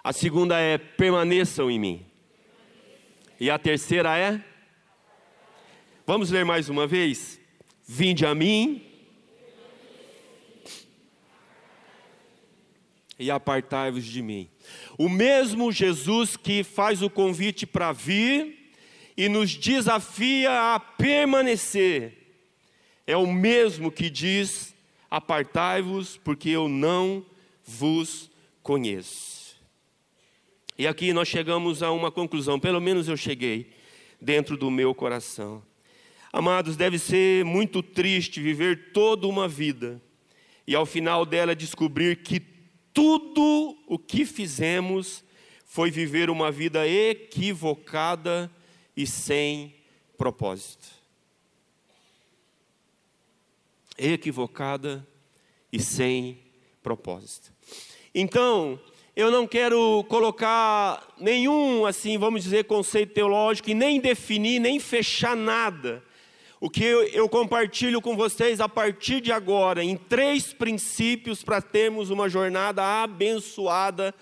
A 0.04 0.12
segunda 0.12 0.56
é 0.60 0.78
permaneçam 0.78 1.68
em 1.68 1.78
mim. 1.78 2.06
E 3.40 3.50
a 3.50 3.58
terceira 3.58 4.16
é 4.16 4.40
Vamos 6.06 6.30
ler 6.30 6.44
mais 6.44 6.68
uma 6.68 6.86
vez? 6.86 7.40
Vinde 7.84 8.24
a 8.24 8.34
mim 8.34 8.87
e 13.18 13.30
apartai-vos 13.30 14.04
de 14.04 14.22
mim. 14.22 14.48
O 14.96 15.08
mesmo 15.08 15.72
Jesus 15.72 16.36
que 16.36 16.62
faz 16.62 17.02
o 17.02 17.10
convite 17.10 17.66
para 17.66 17.92
vir 17.92 18.72
e 19.16 19.28
nos 19.28 19.54
desafia 19.54 20.74
a 20.74 20.78
permanecer 20.78 22.16
é 23.06 23.16
o 23.16 23.26
mesmo 23.26 23.90
que 23.90 24.08
diz: 24.08 24.74
Apartai-vos, 25.10 26.16
porque 26.18 26.50
eu 26.50 26.68
não 26.68 27.24
vos 27.64 28.30
conheço. 28.62 29.56
E 30.78 30.86
aqui 30.86 31.12
nós 31.12 31.26
chegamos 31.26 31.82
a 31.82 31.90
uma 31.90 32.10
conclusão, 32.10 32.60
pelo 32.60 32.80
menos 32.80 33.08
eu 33.08 33.16
cheguei, 33.16 33.72
dentro 34.20 34.56
do 34.56 34.70
meu 34.70 34.94
coração. 34.94 35.62
Amados, 36.32 36.76
deve 36.76 36.98
ser 36.98 37.44
muito 37.44 37.82
triste 37.82 38.40
viver 38.40 38.92
toda 38.92 39.26
uma 39.26 39.48
vida 39.48 40.00
e 40.66 40.74
ao 40.74 40.84
final 40.84 41.24
dela 41.24 41.56
descobrir 41.56 42.16
que 42.16 42.38
tudo 42.92 43.76
o 43.86 43.98
que 43.98 44.24
fizemos 44.24 45.24
foi 45.64 45.90
viver 45.90 46.30
uma 46.30 46.50
vida 46.50 46.86
equivocada 46.86 48.50
e 48.96 49.06
sem 49.06 49.74
propósito. 50.16 50.98
equivocada 53.98 55.06
e 55.72 55.80
sem 55.80 56.38
propósito. 56.82 57.52
Então, 58.14 58.80
eu 59.16 59.30
não 59.30 59.46
quero 59.46 60.04
colocar 60.04 61.14
nenhum, 61.18 61.84
assim, 61.84 62.16
vamos 62.16 62.44
dizer, 62.44 62.64
conceito 62.64 63.14
teológico 63.14 63.70
e 63.70 63.74
nem 63.74 64.00
definir, 64.00 64.60
nem 64.60 64.78
fechar 64.78 65.36
nada. 65.36 66.02
O 66.60 66.68
que 66.68 66.82
eu, 66.82 67.28
compartilho 67.28 68.00
com 68.00 68.16
vocês 68.16 68.60
a 68.60 68.68
partir 68.68 69.20
de 69.20 69.30
agora, 69.30 69.84
em 69.84 69.96
três 69.96 70.52
princípios 70.52 71.44
para 71.44 71.62
termos 71.62 72.10
uma 72.10 72.28
jornada 72.28 72.82
abençoada, 73.02 74.12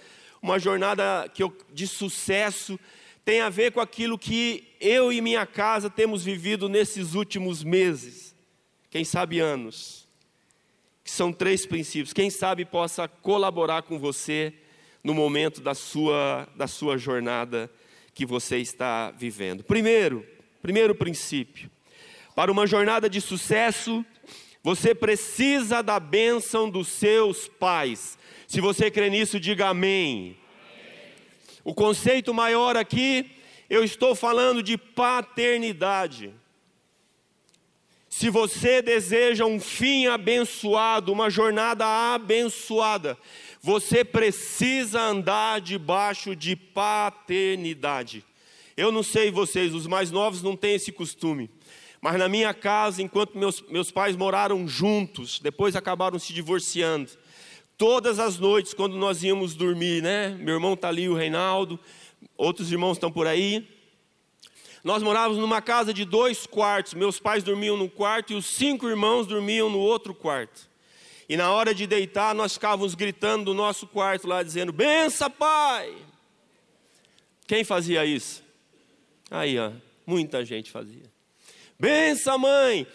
uma 0.43 0.59
jornada 0.59 1.31
que 1.33 1.43
de 1.73 1.87
sucesso, 1.87 2.79
tem 3.25 3.41
a 3.41 3.49
ver 3.49 3.73
com 3.73 3.81
aquilo 3.81 4.19
que 4.19 4.69
eu 4.81 5.13
e 5.13 5.21
minha 5.21 5.47
casa 5.47 5.89
temos 5.89 6.23
vivido 6.23 6.69
nesses 6.69 7.15
últimos 7.15 7.65
meses 7.65 8.27
quem 8.97 9.05
sabe 9.05 9.41
anos, 9.41 10.09
que 11.05 11.11
são 11.11 11.31
três 11.31 11.67
princípios. 11.67 12.15
Quem 12.15 12.31
sabe 12.31 12.65
possa 12.65 13.07
colaborar 13.07 13.83
com 13.83 13.99
você 13.99 14.55
no 15.05 15.13
momento 15.13 15.61
da 15.61 15.75
sua, 15.75 16.49
da 16.57 16.67
sua 16.67 16.97
jornada 16.97 17.71
que 18.15 18.25
você 18.25 18.57
está 18.57 19.11
vivendo. 19.11 19.63
Primeiro, 19.63 20.27
primeiro 20.63 20.95
princípio, 20.95 21.71
para 22.37 22.53
uma 22.53 22.67
jornada 22.67 23.09
de 23.09 23.21
sucesso, 23.21 24.05
Você 24.63 24.93
precisa 24.97 25.81
da 25.81 26.01
bênção 26.01 26.69
dos 26.69 26.89
seus 26.89 27.47
pais. 27.47 28.19
Se 28.49 28.61
você 28.61 28.91
crê 28.91 29.09
nisso, 29.09 29.39
diga 29.39 29.69
amém. 29.69 30.37
O 31.63 31.73
conceito 31.73 32.35
maior 32.35 32.77
aqui, 32.77 33.31
eu 33.71 33.85
estou 33.85 34.17
falando 34.17 34.65
de 34.65 34.77
paternidade. 34.77 36.35
Se 38.09 38.29
você 38.29 38.83
deseja 38.83 39.45
um 39.45 39.61
fim 39.61 40.09
abençoado, 40.09 41.13
uma 41.13 41.31
jornada 41.31 41.87
abençoada, 42.13 43.17
você 43.63 44.05
precisa 44.05 45.01
andar 45.01 45.61
debaixo 45.61 46.35
de 46.35 46.57
paternidade. 46.57 48.25
Eu 48.77 48.91
não 48.91 49.05
sei 49.05 49.31
vocês, 49.31 49.73
os 49.73 49.87
mais 49.87 50.11
novos 50.11 50.43
não 50.43 50.57
têm 50.57 50.75
esse 50.75 50.91
costume. 50.91 51.49
Mas 52.01 52.19
na 52.19 52.29
minha 52.29 52.53
casa, 52.55 53.03
enquanto 53.03 53.37
meus, 53.37 53.63
meus 53.63 53.91
pais 53.91 54.17
moraram 54.17 54.67
juntos, 54.69 55.39
depois 55.41 55.75
acabaram 55.75 56.19
se 56.19 56.33
divorciando. 56.33 57.11
Todas 57.79 58.19
as 58.19 58.39
noites, 58.39 58.73
quando 58.73 58.97
nós 58.97 59.23
íamos 59.23 59.55
dormir, 59.55 60.03
né? 60.03 60.31
Meu 60.41 60.55
irmão 60.55 60.75
está 60.75 60.89
ali, 60.89 61.09
o 61.09 61.15
Reinaldo, 61.15 61.79
outros 62.37 62.73
irmãos 62.73 62.97
estão 62.97 63.11
por 63.11 63.27
aí. 63.27 63.69
Nós 64.83 65.03
morávamos 65.03 65.39
numa 65.39 65.61
casa 65.61 65.93
de 65.93 66.05
dois 66.05 66.47
quartos. 66.47 66.95
Meus 66.95 67.19
pais 67.19 67.43
dormiam 67.43 67.77
num 67.77 67.89
quarto 67.89 68.33
e 68.33 68.37
os 68.37 68.47
cinco 68.47 68.89
irmãos 68.89 69.27
dormiam 69.27 69.69
no 69.69 69.79
outro 69.79 70.15
quarto. 70.15 70.69
E 71.29 71.37
na 71.37 71.51
hora 71.51 71.75
de 71.75 71.87
deitar, 71.87 72.35
nós 72.35 72.55
ficávamos 72.55 72.95
gritando 72.95 73.47
do 73.47 73.55
nosso 73.55 73.87
quarto 73.87 74.29
lá, 74.29 74.43
dizendo: 74.43 74.73
Bença, 74.73 75.29
pai! 75.29 75.93
Quem 77.47 77.65
fazia 77.65 78.05
isso? 78.05 78.45
Aí, 79.31 79.59
ó, 79.59 79.73
muita 80.07 80.45
gente 80.45 80.71
fazia. 80.71 81.16
Bença, 81.79 82.39
mãe! 82.39 82.87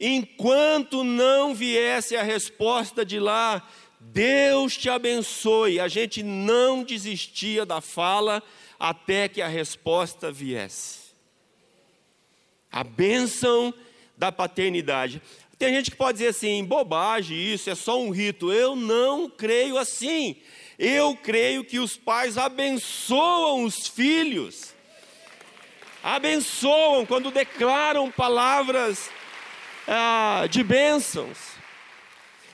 Enquanto 0.00 1.02
não 1.02 1.54
viesse 1.54 2.16
a 2.16 2.22
resposta 2.22 3.04
de 3.04 3.18
lá, 3.18 3.68
Deus 4.00 4.76
te 4.76 4.88
abençoe. 4.88 5.80
A 5.80 5.88
gente 5.88 6.22
não 6.22 6.84
desistia 6.84 7.66
da 7.66 7.80
fala 7.80 8.42
até 8.78 9.28
que 9.28 9.42
a 9.42 9.48
resposta 9.48 10.30
viesse. 10.30 11.08
A 12.70 12.84
bênção 12.84 13.74
da 14.16 14.30
paternidade. 14.30 15.20
Tem 15.58 15.74
gente 15.74 15.90
que 15.90 15.96
pode 15.96 16.18
dizer 16.18 16.28
assim, 16.28 16.64
bobagem, 16.64 17.36
isso 17.36 17.68
é 17.68 17.74
só 17.74 18.00
um 18.00 18.10
rito. 18.10 18.52
Eu 18.52 18.76
não 18.76 19.28
creio 19.28 19.76
assim. 19.76 20.36
Eu 20.78 21.16
creio 21.16 21.64
que 21.64 21.80
os 21.80 21.96
pais 21.96 22.38
abençoam 22.38 23.64
os 23.64 23.88
filhos. 23.88 24.72
Abençoam 26.02 27.04
quando 27.04 27.30
declaram 27.30 28.10
palavras 28.10 29.10
ah, 29.86 30.46
de 30.48 30.62
bênçãos. 30.62 31.38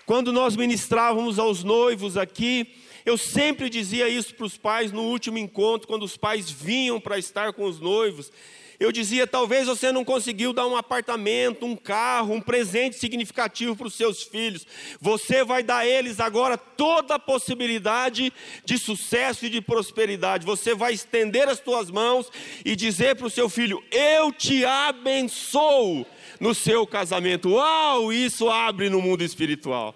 Quando 0.07 0.33
nós 0.33 0.57
ministrávamos 0.57 1.39
aos 1.39 1.63
noivos 1.63 2.17
aqui, 2.17 2.75
eu 3.05 3.19
sempre 3.19 3.69
dizia 3.69 4.09
isso 4.09 4.35
para 4.35 4.47
os 4.47 4.57
pais 4.57 4.93
no 4.93 5.03
último 5.03 5.37
encontro, 5.37 5.87
quando 5.87 6.05
os 6.05 6.17
pais 6.17 6.51
vinham 6.51 6.99
para 6.99 7.19
estar 7.19 7.53
com 7.53 7.65
os 7.65 7.79
noivos. 7.79 8.33
Eu 8.79 8.91
dizia: 8.91 9.27
talvez 9.27 9.67
você 9.67 9.93
não 9.93 10.05
conseguiu 10.05 10.53
dar 10.53 10.67
um 10.67 10.77
apartamento, 10.77 11.65
um 11.65 11.77
carro, 11.77 12.35
um 12.35 12.41
presente 12.41 12.97
significativo 12.97 13.77
para 13.77 13.87
os 13.87 13.95
seus 13.95 14.23
filhos. 14.23 14.67
Você 15.01 15.45
vai 15.45 15.63
dar 15.63 15.79
a 15.79 15.87
eles 15.87 16.21
agora 16.21 16.57
toda 16.59 17.15
a 17.15 17.19
possibilidade 17.19 18.33
de 18.65 18.79
sucesso 18.79 19.47
e 19.47 19.51
de 19.51 19.61
prosperidade. 19.61 20.47
Você 20.47 20.75
vai 20.75 20.93
estender 20.93 21.49
as 21.49 21.61
tuas 21.61 21.91
mãos 21.91 22.31
e 22.65 22.75
dizer 22.75 23.17
para 23.17 23.27
o 23.27 23.31
seu 23.31 23.49
filho: 23.49 23.83
Eu 23.91 24.33
te 24.33 24.65
abençoo 24.65 26.07
no 26.41 26.55
seu 26.55 26.87
casamento. 26.87 27.51
Uau, 27.51 28.13
isso 28.13 28.49
abre 28.51 28.89
no 28.89 29.01
mundo 29.01 29.23
espiritual. 29.23 29.95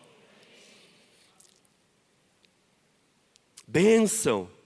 Bênção. 3.67 4.58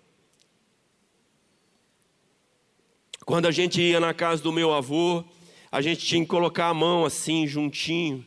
Quando 3.25 3.47
a 3.47 3.51
gente 3.51 3.81
ia 3.81 4.01
na 4.01 4.13
casa 4.13 4.43
do 4.43 4.53
meu 4.53 4.73
avô, 4.73 5.25
a 5.71 5.81
gente 5.81 6.05
tinha 6.05 6.23
que 6.23 6.29
colocar 6.29 6.69
a 6.69 6.75
mão 6.75 7.05
assim, 7.05 7.47
juntinho. 7.47 8.25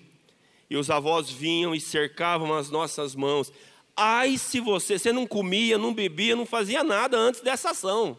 E 0.70 0.78
os 0.78 0.90
avós 0.90 1.30
vinham 1.30 1.76
e 1.76 1.80
cercavam 1.80 2.54
as 2.54 2.70
nossas 2.70 3.14
mãos. 3.14 3.52
Ai, 3.96 4.38
se 4.38 4.60
você, 4.60 4.98
você 4.98 5.12
não 5.12 5.28
comia, 5.28 5.78
não 5.78 5.94
bebia, 5.94 6.36
não 6.36 6.46
fazia 6.46 6.84
nada 6.84 7.18
antes 7.18 7.42
dessa 7.42 7.72
ação. 7.72 8.18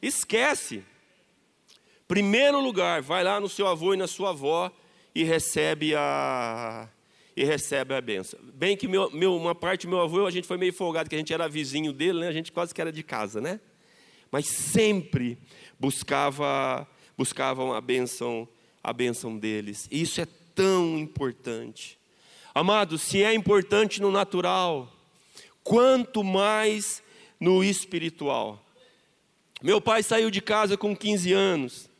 Esquece. 0.00 0.84
Primeiro 2.06 2.60
lugar, 2.60 3.00
vai 3.00 3.24
lá 3.24 3.40
no 3.40 3.48
seu 3.48 3.66
avô 3.66 3.94
e 3.94 3.96
na 3.96 4.06
sua 4.06 4.30
avó 4.30 4.70
e 5.14 5.22
recebe 5.24 5.94
a 5.94 6.88
e 7.34 7.44
recebe 7.44 7.94
a 7.94 8.00
benção. 8.00 8.38
Bem 8.42 8.76
que 8.76 8.86
meu, 8.86 9.10
meu, 9.10 9.34
uma 9.34 9.54
parte 9.54 9.86
do 9.86 9.90
meu 9.90 10.00
avô, 10.00 10.26
a 10.26 10.30
gente 10.30 10.46
foi 10.46 10.58
meio 10.58 10.72
folgado, 10.72 11.08
que 11.08 11.14
a 11.14 11.18
gente 11.18 11.32
era 11.32 11.48
vizinho 11.48 11.90
dele, 11.90 12.20
né? 12.20 12.28
a 12.28 12.32
gente 12.32 12.52
quase 12.52 12.74
que 12.74 12.80
era 12.80 12.92
de 12.92 13.02
casa, 13.02 13.40
né? 13.40 13.58
Mas 14.32 14.48
sempre 14.48 15.38
buscava, 15.78 16.88
buscavam 17.16 17.74
a 17.74 17.80
benção, 17.80 18.48
a 18.82 18.92
benção 18.92 19.38
deles. 19.38 19.86
E 19.90 20.00
isso 20.00 20.20
é 20.22 20.26
tão 20.54 20.98
importante. 20.98 21.98
Amado, 22.54 22.96
se 22.96 23.22
é 23.22 23.34
importante 23.34 24.00
no 24.00 24.10
natural, 24.10 24.90
quanto 25.62 26.24
mais 26.24 27.02
no 27.38 27.62
espiritual. 27.62 28.64
Meu 29.62 29.80
pai 29.80 30.02
saiu 30.02 30.30
de 30.30 30.40
casa 30.40 30.76
com 30.76 30.96
15 30.96 31.32
anos. 31.32 31.90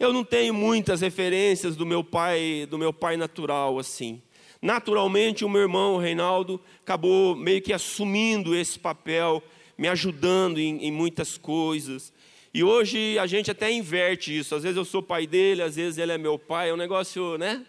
Eu 0.00 0.12
não 0.12 0.24
tenho 0.24 0.52
muitas 0.54 1.02
referências 1.02 1.76
do 1.76 1.86
meu 1.86 2.02
pai, 2.02 2.66
do 2.68 2.78
meu 2.78 2.92
pai 2.92 3.16
natural 3.16 3.78
assim. 3.78 4.22
Naturalmente, 4.60 5.44
o 5.44 5.48
meu 5.48 5.60
irmão 5.60 5.94
o 5.94 5.98
Reinaldo 5.98 6.58
acabou 6.80 7.36
meio 7.36 7.60
que 7.60 7.72
assumindo 7.72 8.56
esse 8.56 8.78
papel, 8.78 9.42
me 9.76 9.88
ajudando 9.88 10.58
em, 10.58 10.84
em 10.84 10.92
muitas 10.92 11.36
coisas. 11.36 12.12
E 12.52 12.62
hoje 12.62 13.18
a 13.18 13.26
gente 13.26 13.50
até 13.50 13.70
inverte 13.70 14.36
isso. 14.36 14.54
Às 14.54 14.62
vezes 14.62 14.76
eu 14.76 14.84
sou 14.84 15.02
pai 15.02 15.26
dele, 15.26 15.62
às 15.62 15.76
vezes 15.76 15.98
ele 15.98 16.12
é 16.12 16.18
meu 16.18 16.38
pai. 16.38 16.70
É 16.70 16.74
um 16.74 16.76
negócio, 16.76 17.36
né? 17.38 17.64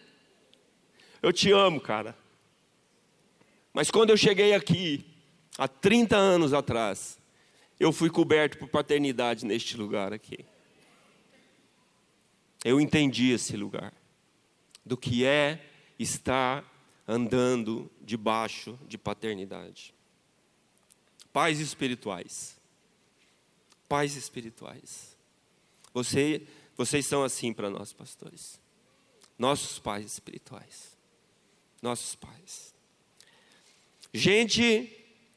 Eu 1.21 1.33
te 1.33 1.51
amo, 1.51 1.81
cara. 1.81 2.15
Mas 3.73 3.89
quando 3.89 4.11
eu 4.11 4.17
cheguei 4.17 4.53
aqui, 4.53 5.05
há 5.57 5.67
30 5.67 6.15
anos 6.15 6.53
atrás, 6.53 7.17
eu 7.79 7.91
fui 7.91 8.09
coberto 8.09 8.57
por 8.57 8.69
paternidade 8.69 9.45
neste 9.45 9.75
lugar 9.75 10.13
aqui 10.13 10.45
eu 12.65 12.81
entendi 12.81 13.29
esse 13.29 13.55
lugar, 13.55 13.93
do 14.83 14.97
que 14.97 15.23
é 15.23 15.63
estar 15.99 16.65
andando 17.07 17.91
debaixo 18.01 18.77
de 18.87 18.97
paternidade. 18.97 19.93
Pais 21.35 21.59
espirituais. 21.59 22.55
Pais 23.89 24.15
espirituais. 24.15 25.17
Você, 25.93 26.47
vocês 26.77 27.05
são 27.05 27.25
assim 27.25 27.51
para 27.51 27.69
nós, 27.69 27.91
pastores. 27.91 28.57
Nossos 29.37 29.77
pais 29.77 30.05
espirituais. 30.05 30.97
Nossos 31.81 32.15
pais. 32.15 32.73
Gente 34.13 34.89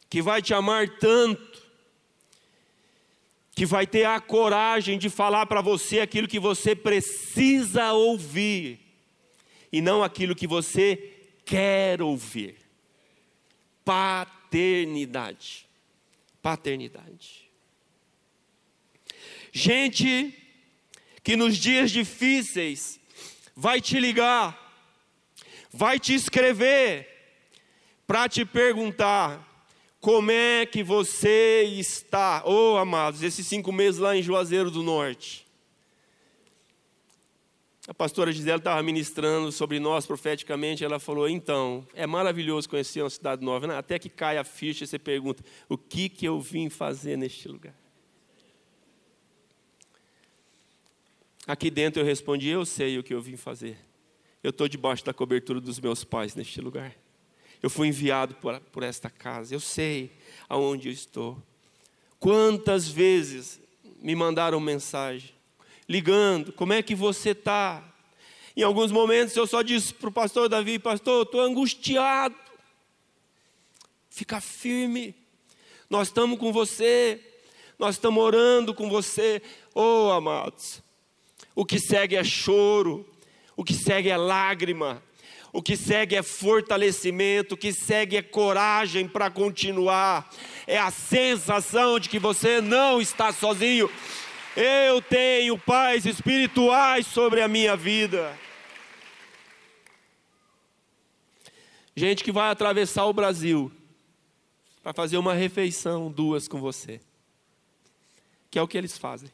que 0.09 0.23
vai 0.23 0.41
te 0.41 0.55
amar 0.55 0.89
tanto 1.01 1.67
que 3.57 3.67
vai 3.67 3.85
ter 3.85 4.05
a 4.05 4.21
coragem 4.21 5.01
de 5.01 5.11
falar 5.11 5.47
para 5.47 5.61
você 5.61 5.99
aquilo 5.99 6.29
que 6.29 6.39
você 6.39 6.77
precisa 6.77 7.93
ouvir, 7.93 8.79
e 9.73 9.81
não 9.81 10.05
aquilo 10.05 10.37
que 10.37 10.47
você 10.47 11.13
quer 11.45 12.01
ouvir. 12.01 12.55
Paternidade. 13.85 15.68
Paternidade. 16.49 17.51
Gente 19.53 20.35
que 21.23 21.37
nos 21.37 21.59
dias 21.59 21.91
difíceis 21.91 22.99
vai 23.55 23.83
te 23.83 24.01
ligar, 24.01 24.57
vai 25.71 26.01
te 26.01 26.15
escrever, 26.15 27.07
para 28.07 28.31
te 28.31 28.47
perguntar: 28.47 29.67
como 30.01 30.31
é 30.31 30.65
que 30.65 30.83
você 30.83 31.65
está? 31.65 32.43
Oh, 32.47 32.79
amados, 32.79 33.23
esses 33.23 33.47
cinco 33.47 33.71
meses 33.71 34.01
lá 34.01 34.17
em 34.17 34.23
Juazeiro 34.23 34.71
do 34.71 34.83
Norte. 34.83 35.47
A 37.89 37.95
pastora 37.95 38.31
Gisela 38.31 38.59
estava 38.59 38.83
ministrando 38.83 39.51
sobre 39.51 39.81
nós 39.81 40.05
profeticamente. 40.05 40.85
Ela 40.85 40.99
falou: 40.99 41.27
Então, 41.27 41.87
é 41.95 42.07
maravilhoso 42.07 42.69
conhecer 42.69 43.03
uma 43.03 43.09
cidade 43.09 43.43
nova. 43.43 43.67
Né? 43.67 43.79
Até 43.79 43.99
que 43.99 44.11
cai 44.11 44.37
a 44.37 44.45
ficha 44.45 44.85
e 44.85 44.87
você 44.87 44.99
pergunta: 44.99 45.43
O 45.71 45.79
que, 45.79 46.11
que 46.11 46.27
eu 46.27 46.39
vim 46.39 46.69
fazer 46.69 47.17
neste 47.17 47.49
lugar? 47.49 47.75
Aqui 51.47 51.71
dentro 51.71 52.03
eu 52.03 52.05
respondi: 52.05 52.49
Eu 52.49 52.67
sei 52.67 52.99
o 52.99 53.03
que 53.03 53.15
eu 53.15 53.23
vim 53.23 53.39
fazer. 53.39 53.79
Eu 54.43 54.51
estou 54.51 54.69
debaixo 54.69 55.03
da 55.03 55.15
cobertura 55.15 55.59
dos 55.59 55.81
meus 55.81 56.05
pais 56.05 56.35
neste 56.35 56.61
lugar. 56.61 56.95
Eu 57.63 57.71
fui 57.71 57.89
enviado 57.89 58.35
por, 58.35 58.61
por 58.61 58.83
esta 58.83 59.09
casa, 59.09 59.55
eu 59.55 59.61
sei 59.61 60.13
aonde 60.47 60.89
eu 60.89 60.93
estou. 60.93 61.43
Quantas 62.21 62.87
vezes 62.87 63.59
me 63.99 64.15
mandaram 64.15 64.61
mensagem, 64.61 65.38
ligando: 65.89 66.53
como 66.53 66.73
é 66.73 66.83
que 66.83 66.95
você 66.95 67.31
está? 67.31 67.83
Em 68.57 68.63
alguns 68.63 68.91
momentos 68.91 69.37
eu 69.37 69.47
só 69.47 69.63
disse 69.63 69.95
para 69.95 70.09
o 70.09 70.13
pastor 70.13 70.49
Davi: 70.49 70.79
Pastor, 70.79 71.23
estou 71.23 71.41
angustiado. 71.41 72.35
Fica 74.11 74.41
firme. 74.41 75.15
Nós 75.89 76.09
estamos 76.09 76.39
com 76.39 76.53
você. 76.53 77.21
Nós 77.79 77.95
estamos 77.95 78.23
orando 78.23 78.75
com 78.75 78.91
você. 78.91 79.41
Oh, 79.75 80.11
amados. 80.11 80.83
O 81.55 81.65
que 81.65 81.79
segue 81.79 82.17
é 82.17 82.25
choro. 82.25 83.07
O 83.57 83.65
que 83.65 83.75
segue 83.75 84.09
é 84.09 84.17
lágrima. 84.17 85.03
O 85.53 85.63
que 85.63 85.77
segue 85.77 86.15
é 86.15 86.23
fortalecimento, 86.23 87.55
o 87.55 87.59
que 87.59 87.73
segue 87.73 88.17
é 88.17 88.23
coragem 88.23 89.09
para 89.09 89.31
continuar, 89.31 90.29
é 90.67 90.79
a 90.79 90.91
sensação 90.91 91.99
de 91.99 92.09
que 92.09 92.19
você 92.19 92.61
não 92.61 93.01
está 93.01 93.33
sozinho. 93.33 93.91
Eu 94.61 95.01
tenho 95.01 95.57
paz 95.57 96.05
espirituais 96.05 97.07
sobre 97.07 97.41
a 97.41 97.47
minha 97.47 97.77
vida. 97.77 98.37
Gente 101.95 102.25
que 102.25 102.33
vai 102.33 102.51
atravessar 102.51 103.05
o 103.05 103.13
Brasil 103.13 103.71
para 104.83 104.93
fazer 104.93 105.17
uma 105.17 105.33
refeição, 105.33 106.11
duas 106.11 106.49
com 106.49 106.61
você, 106.61 107.01
que 108.51 108.59
é 108.59 108.63
o 108.63 108.67
que 108.67 108.77
eles 108.77 108.99
fazem. 108.99 109.31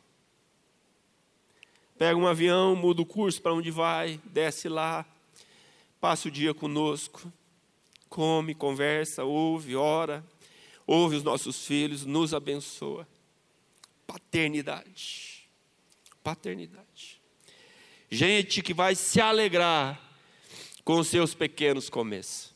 Pega 1.96 2.18
um 2.18 2.26
avião, 2.26 2.76
muda 2.76 3.00
o 3.00 3.06
curso 3.06 3.40
para 3.40 3.54
onde 3.54 3.70
vai, 3.70 4.20
desce 4.26 4.68
lá, 4.68 5.06
passa 6.02 6.28
o 6.28 6.30
dia 6.30 6.52
conosco, 6.52 7.32
come, 8.10 8.54
conversa, 8.54 9.24
ouve, 9.24 9.74
ora, 9.74 10.22
ouve 10.86 11.16
os 11.16 11.22
nossos 11.22 11.66
filhos, 11.66 12.04
nos 12.04 12.34
abençoa. 12.34 13.08
Paternidade. 14.06 15.48
Paternidade. 16.22 17.20
Gente 18.10 18.62
que 18.62 18.72
vai 18.72 18.94
se 18.94 19.20
alegrar 19.20 20.00
com 20.84 20.98
os 20.98 21.08
seus 21.08 21.34
pequenos 21.34 21.88
começos. 21.88 22.52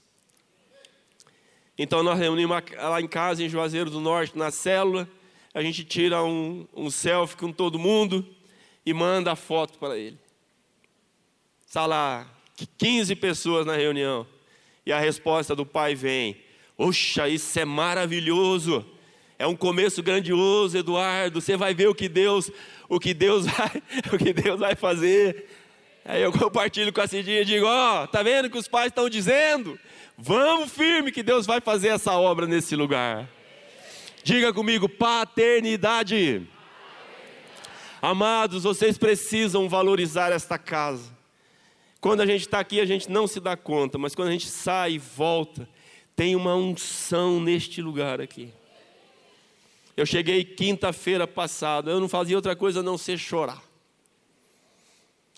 Então 1.76 2.02
nós 2.02 2.18
reunimos 2.18 2.56
lá 2.74 3.00
em 3.00 3.06
casa, 3.06 3.42
em 3.42 3.48
Juazeiro 3.48 3.90
do 3.90 4.00
Norte, 4.00 4.36
na 4.36 4.50
célula, 4.50 5.08
a 5.54 5.62
gente 5.62 5.84
tira 5.84 6.22
um, 6.22 6.66
um 6.74 6.90
selfie 6.90 7.36
com 7.36 7.52
todo 7.52 7.78
mundo 7.78 8.26
e 8.84 8.92
manda 8.92 9.32
a 9.32 9.36
foto 9.36 9.78
para 9.78 9.96
ele. 9.96 10.18
Está 11.66 11.86
lá 11.86 12.26
15 12.78 13.14
pessoas 13.16 13.66
na 13.66 13.76
reunião. 13.76 14.26
E 14.84 14.92
a 14.92 14.98
resposta 14.98 15.54
do 15.54 15.66
pai 15.66 15.94
vem: 15.94 16.40
Oxa, 16.76 17.28
isso 17.28 17.58
é 17.58 17.64
maravilhoso. 17.64 18.84
É 19.38 19.46
um 19.46 19.54
começo 19.54 20.02
grandioso, 20.02 20.76
Eduardo. 20.76 21.40
Você 21.40 21.56
vai 21.56 21.72
ver 21.72 21.86
o 21.88 21.94
que 21.94 22.08
Deus, 22.08 22.50
o 22.88 22.98
que 22.98 23.14
Deus 23.14 23.46
vai, 23.46 23.82
o 24.12 24.18
que 24.18 24.32
Deus 24.32 24.58
vai 24.58 24.74
fazer. 24.74 25.48
Aí 26.04 26.20
eu 26.20 26.32
compartilho 26.32 26.92
com 26.92 27.00
a 27.00 27.06
Cidinha 27.06 27.42
e 27.42 27.44
digo: 27.44 27.64
Ó, 27.64 28.02
oh, 28.02 28.06
tá 28.08 28.20
vendo 28.22 28.46
o 28.46 28.50
que 28.50 28.58
os 28.58 28.66
pais 28.66 28.88
estão 28.88 29.08
dizendo? 29.08 29.78
Vamos 30.16 30.72
firme 30.72 31.12
que 31.12 31.22
Deus 31.22 31.46
vai 31.46 31.60
fazer 31.60 31.88
essa 31.88 32.12
obra 32.14 32.46
nesse 32.46 32.74
lugar. 32.74 33.28
Diga 34.24 34.52
comigo, 34.52 34.88
paternidade. 34.88 36.42
Amados, 38.02 38.64
vocês 38.64 38.98
precisam 38.98 39.68
valorizar 39.68 40.32
esta 40.32 40.58
casa. 40.58 41.16
Quando 42.00 42.22
a 42.22 42.26
gente 42.26 42.42
está 42.42 42.58
aqui, 42.58 42.80
a 42.80 42.84
gente 42.84 43.08
não 43.10 43.28
se 43.28 43.38
dá 43.38 43.56
conta, 43.56 43.98
mas 43.98 44.14
quando 44.14 44.28
a 44.28 44.32
gente 44.32 44.48
sai 44.48 44.92
e 44.92 44.98
volta, 44.98 45.68
tem 46.16 46.34
uma 46.34 46.56
unção 46.56 47.40
neste 47.40 47.80
lugar 47.80 48.20
aqui. 48.20 48.52
Eu 49.98 50.06
cheguei 50.06 50.44
quinta-feira 50.44 51.26
passada, 51.26 51.90
eu 51.90 51.98
não 51.98 52.08
fazia 52.08 52.36
outra 52.36 52.54
coisa 52.54 52.78
a 52.78 52.82
não 52.84 52.96
ser 52.96 53.18
chorar. 53.18 53.60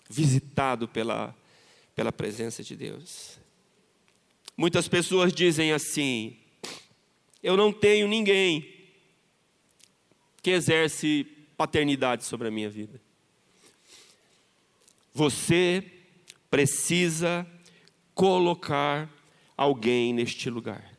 Visitado 0.07 0.87
pela, 0.87 1.35
pela 1.95 2.11
presença 2.11 2.61
de 2.61 2.75
Deus. 2.75 3.39
Muitas 4.55 4.87
pessoas 4.87 5.33
dizem 5.33 5.71
assim: 5.71 6.37
eu 7.41 7.57
não 7.57 7.73
tenho 7.73 8.07
ninguém 8.07 8.71
que 10.43 10.51
exerce 10.51 11.23
paternidade 11.57 12.23
sobre 12.23 12.47
a 12.47 12.51
minha 12.51 12.69
vida. 12.69 13.01
Você 15.11 15.83
precisa 16.51 17.47
colocar 18.13 19.09
alguém 19.57 20.13
neste 20.13 20.51
lugar. 20.51 20.90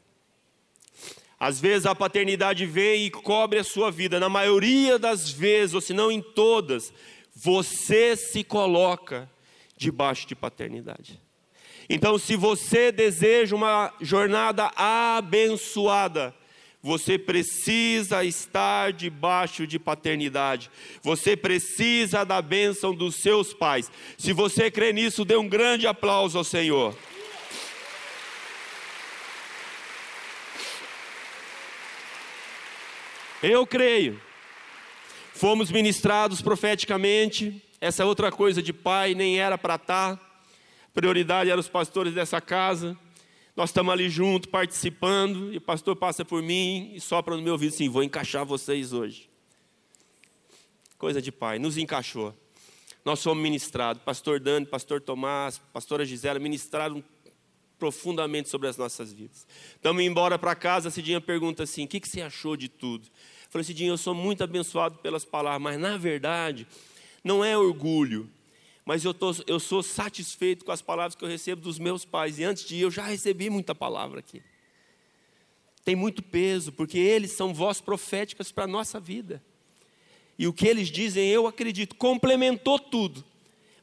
Às 1.42 1.60
vezes 1.60 1.86
a 1.86 1.92
paternidade 1.92 2.64
vem 2.66 3.06
e 3.06 3.10
cobre 3.10 3.58
a 3.58 3.64
sua 3.64 3.90
vida, 3.90 4.20
na 4.20 4.28
maioria 4.28 4.96
das 4.96 5.28
vezes, 5.28 5.74
ou 5.74 5.80
se 5.80 5.92
não 5.92 6.12
em 6.12 6.22
todas, 6.22 6.92
você 7.34 8.14
se 8.14 8.44
coloca 8.44 9.28
debaixo 9.76 10.24
de 10.24 10.36
paternidade. 10.36 11.20
Então, 11.90 12.16
se 12.16 12.36
você 12.36 12.92
deseja 12.92 13.56
uma 13.56 13.92
jornada 14.00 14.70
abençoada, 14.76 16.32
você 16.80 17.18
precisa 17.18 18.22
estar 18.22 18.92
debaixo 18.92 19.66
de 19.66 19.80
paternidade. 19.80 20.70
Você 21.02 21.36
precisa 21.36 22.22
da 22.22 22.40
bênção 22.40 22.94
dos 22.94 23.16
seus 23.16 23.52
pais. 23.52 23.90
Se 24.16 24.32
você 24.32 24.70
crê 24.70 24.92
nisso, 24.92 25.24
dê 25.24 25.34
um 25.34 25.48
grande 25.48 25.88
aplauso 25.88 26.38
ao 26.38 26.44
Senhor. 26.44 26.96
Eu 33.42 33.66
creio. 33.66 34.20
Fomos 35.34 35.68
ministrados 35.68 36.40
profeticamente. 36.40 37.60
Essa 37.80 38.06
outra 38.06 38.30
coisa 38.30 38.62
de 38.62 38.72
pai 38.72 39.16
nem 39.16 39.40
era 39.40 39.58
para 39.58 39.74
estar. 39.74 40.16
Tá. 40.16 40.30
Prioridade 40.94 41.50
eram 41.50 41.58
os 41.58 41.68
pastores 41.68 42.14
dessa 42.14 42.40
casa. 42.40 42.96
Nós 43.56 43.70
estamos 43.70 43.92
ali 43.92 44.08
juntos, 44.08 44.48
participando, 44.48 45.52
e 45.52 45.56
o 45.56 45.60
pastor 45.60 45.96
passa 45.96 46.24
por 46.24 46.40
mim 46.40 46.92
e 46.94 47.00
sopra 47.00 47.36
no 47.36 47.42
meu 47.42 47.54
ouvido 47.54 47.74
assim: 47.74 47.88
vou 47.88 48.04
encaixar 48.04 48.46
vocês 48.46 48.92
hoje. 48.92 49.28
Coisa 50.96 51.20
de 51.20 51.32
pai, 51.32 51.58
nos 51.58 51.76
encaixou. 51.76 52.32
Nós 53.04 53.20
fomos 53.20 53.42
ministrados, 53.42 54.00
pastor 54.04 54.38
Dani, 54.38 54.64
pastor 54.64 55.00
Tomás, 55.00 55.58
pastora 55.72 56.04
Gisela, 56.04 56.38
ministraram 56.38 57.02
profundamente 57.76 58.48
sobre 58.48 58.68
as 58.68 58.76
nossas 58.76 59.12
vidas. 59.12 59.44
Estamos 59.74 60.00
embora 60.04 60.38
para 60.38 60.54
casa, 60.54 60.86
a 60.86 60.92
Cidinha 60.92 61.20
pergunta 61.20 61.64
assim: 61.64 61.84
o 61.84 61.88
que, 61.88 61.98
que 61.98 62.08
você 62.08 62.22
achou 62.22 62.56
de 62.56 62.68
tudo? 62.68 63.08
Eu 63.52 63.60
falei, 63.60 63.64
Cidinha, 63.64 63.90
eu 63.90 63.98
sou 63.98 64.14
muito 64.14 64.42
abençoado 64.42 64.96
pelas 64.96 65.26
palavras, 65.26 65.60
mas 65.60 65.78
na 65.78 65.98
verdade, 65.98 66.66
não 67.22 67.44
é 67.44 67.54
orgulho, 67.54 68.26
mas 68.82 69.04
eu, 69.04 69.12
tô, 69.12 69.30
eu 69.46 69.60
sou 69.60 69.82
satisfeito 69.82 70.64
com 70.64 70.72
as 70.72 70.80
palavras 70.80 71.14
que 71.14 71.22
eu 71.22 71.28
recebo 71.28 71.60
dos 71.60 71.78
meus 71.78 72.02
pais. 72.02 72.38
E 72.38 72.44
antes 72.44 72.64
de 72.64 72.76
ir, 72.76 72.80
eu 72.80 72.90
já 72.90 73.04
recebi 73.04 73.50
muita 73.50 73.74
palavra 73.74 74.20
aqui. 74.20 74.42
Tem 75.84 75.94
muito 75.94 76.22
peso, 76.22 76.72
porque 76.72 76.96
eles 76.96 77.32
são 77.32 77.52
vozes 77.52 77.82
proféticas 77.82 78.50
para 78.50 78.64
a 78.64 78.66
nossa 78.66 78.98
vida. 78.98 79.42
E 80.38 80.46
o 80.46 80.52
que 80.54 80.66
eles 80.66 80.88
dizem, 80.88 81.28
eu 81.28 81.46
acredito, 81.46 81.94
complementou 81.94 82.78
tudo. 82.78 83.22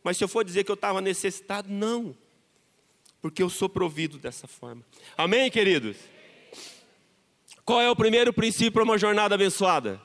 Mas 0.03 0.17
se 0.17 0.23
eu 0.23 0.27
for 0.27 0.43
dizer 0.43 0.63
que 0.63 0.71
eu 0.71 0.75
estava 0.75 0.99
necessitado, 0.99 1.69
não. 1.69 2.17
Porque 3.21 3.43
eu 3.43 3.51
sou 3.51 3.69
provido 3.69 4.17
dessa 4.17 4.47
forma. 4.47 4.83
Amém, 5.15 5.51
queridos? 5.51 5.95
Qual 7.69 7.79
é 7.79 7.87
o 7.87 7.95
primeiro 7.95 8.33
princípio 8.33 8.71
para 8.71 8.83
uma 8.83 8.97
jornada 8.97 9.35
abençoada? 9.35 10.01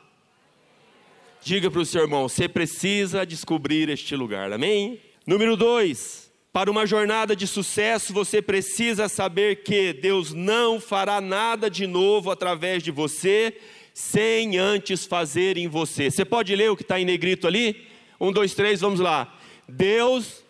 Diga 1.42 1.70
para 1.70 1.80
o 1.80 1.86
seu 1.86 2.02
irmão: 2.02 2.28
você 2.28 2.46
precisa 2.46 3.24
descobrir 3.24 3.88
este 3.88 4.14
lugar, 4.14 4.52
amém? 4.52 5.00
Número 5.26 5.56
dois, 5.56 6.30
para 6.52 6.70
uma 6.70 6.84
jornada 6.84 7.34
de 7.34 7.46
sucesso, 7.46 8.12
você 8.12 8.42
precisa 8.42 9.08
saber 9.08 9.62
que 9.62 9.94
Deus 9.94 10.34
não 10.34 10.78
fará 10.78 11.22
nada 11.22 11.70
de 11.70 11.86
novo 11.86 12.30
através 12.30 12.82
de 12.82 12.90
você, 12.90 13.56
sem 13.94 14.58
antes 14.58 15.06
fazer 15.06 15.56
em 15.56 15.66
você. 15.66 16.10
Você 16.10 16.22
pode 16.22 16.54
ler 16.54 16.70
o 16.70 16.76
que 16.76 16.82
está 16.82 17.00
em 17.00 17.06
negrito 17.06 17.46
ali? 17.46 17.86
Um, 18.20 18.30
dois, 18.30 18.52
três, 18.52 18.82
vamos 18.82 19.00
lá. 19.00 19.34
Deus. 19.66 20.44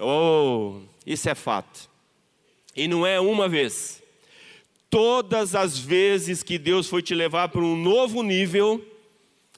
Oh, 0.00 0.80
isso 1.06 1.28
é 1.28 1.34
fato. 1.34 1.90
E 2.74 2.88
não 2.88 3.06
é 3.06 3.20
uma 3.20 3.48
vez 3.48 4.02
Todas 4.92 5.54
as 5.54 5.78
vezes 5.78 6.42
que 6.42 6.58
Deus 6.58 6.86
foi 6.86 7.00
te 7.00 7.14
levar 7.14 7.48
para 7.48 7.62
um 7.62 7.74
novo 7.74 8.22
nível, 8.22 8.86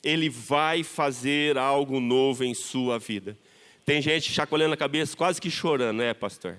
Ele 0.00 0.28
vai 0.28 0.84
fazer 0.84 1.58
algo 1.58 1.98
novo 1.98 2.44
em 2.44 2.54
sua 2.54 3.00
vida. 3.00 3.36
Tem 3.84 4.00
gente 4.00 4.30
chacoalhando 4.30 4.74
a 4.74 4.76
cabeça, 4.76 5.16
quase 5.16 5.40
que 5.40 5.50
chorando, 5.50 6.00
é, 6.00 6.14
pastor? 6.14 6.56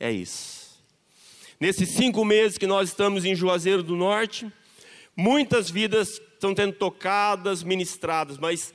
É 0.00 0.10
isso. 0.10 0.82
Nesses 1.60 1.90
cinco 1.90 2.24
meses 2.24 2.56
que 2.56 2.66
nós 2.66 2.88
estamos 2.88 3.26
em 3.26 3.34
Juazeiro 3.34 3.82
do 3.82 3.94
Norte, 3.94 4.50
muitas 5.14 5.68
vidas 5.68 6.18
estão 6.32 6.56
sendo 6.56 6.72
tocadas, 6.72 7.62
ministradas, 7.62 8.38
mas 8.38 8.72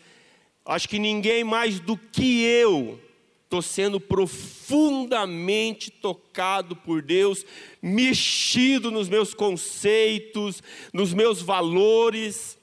acho 0.64 0.88
que 0.88 1.00
ninguém 1.00 1.44
mais 1.44 1.80
do 1.80 1.98
que 1.98 2.44
eu 2.44 3.02
estou 3.48 3.62
sendo 3.62 3.98
profundamente 3.98 5.90
tocado 5.90 6.76
por 6.76 7.02
Deus, 7.02 7.46
mexido 7.82 8.92
nos 8.92 9.08
meus 9.08 9.34
conceitos, 9.34 10.62
nos 10.92 11.14
meus 11.14 11.42
valores. 11.42 12.58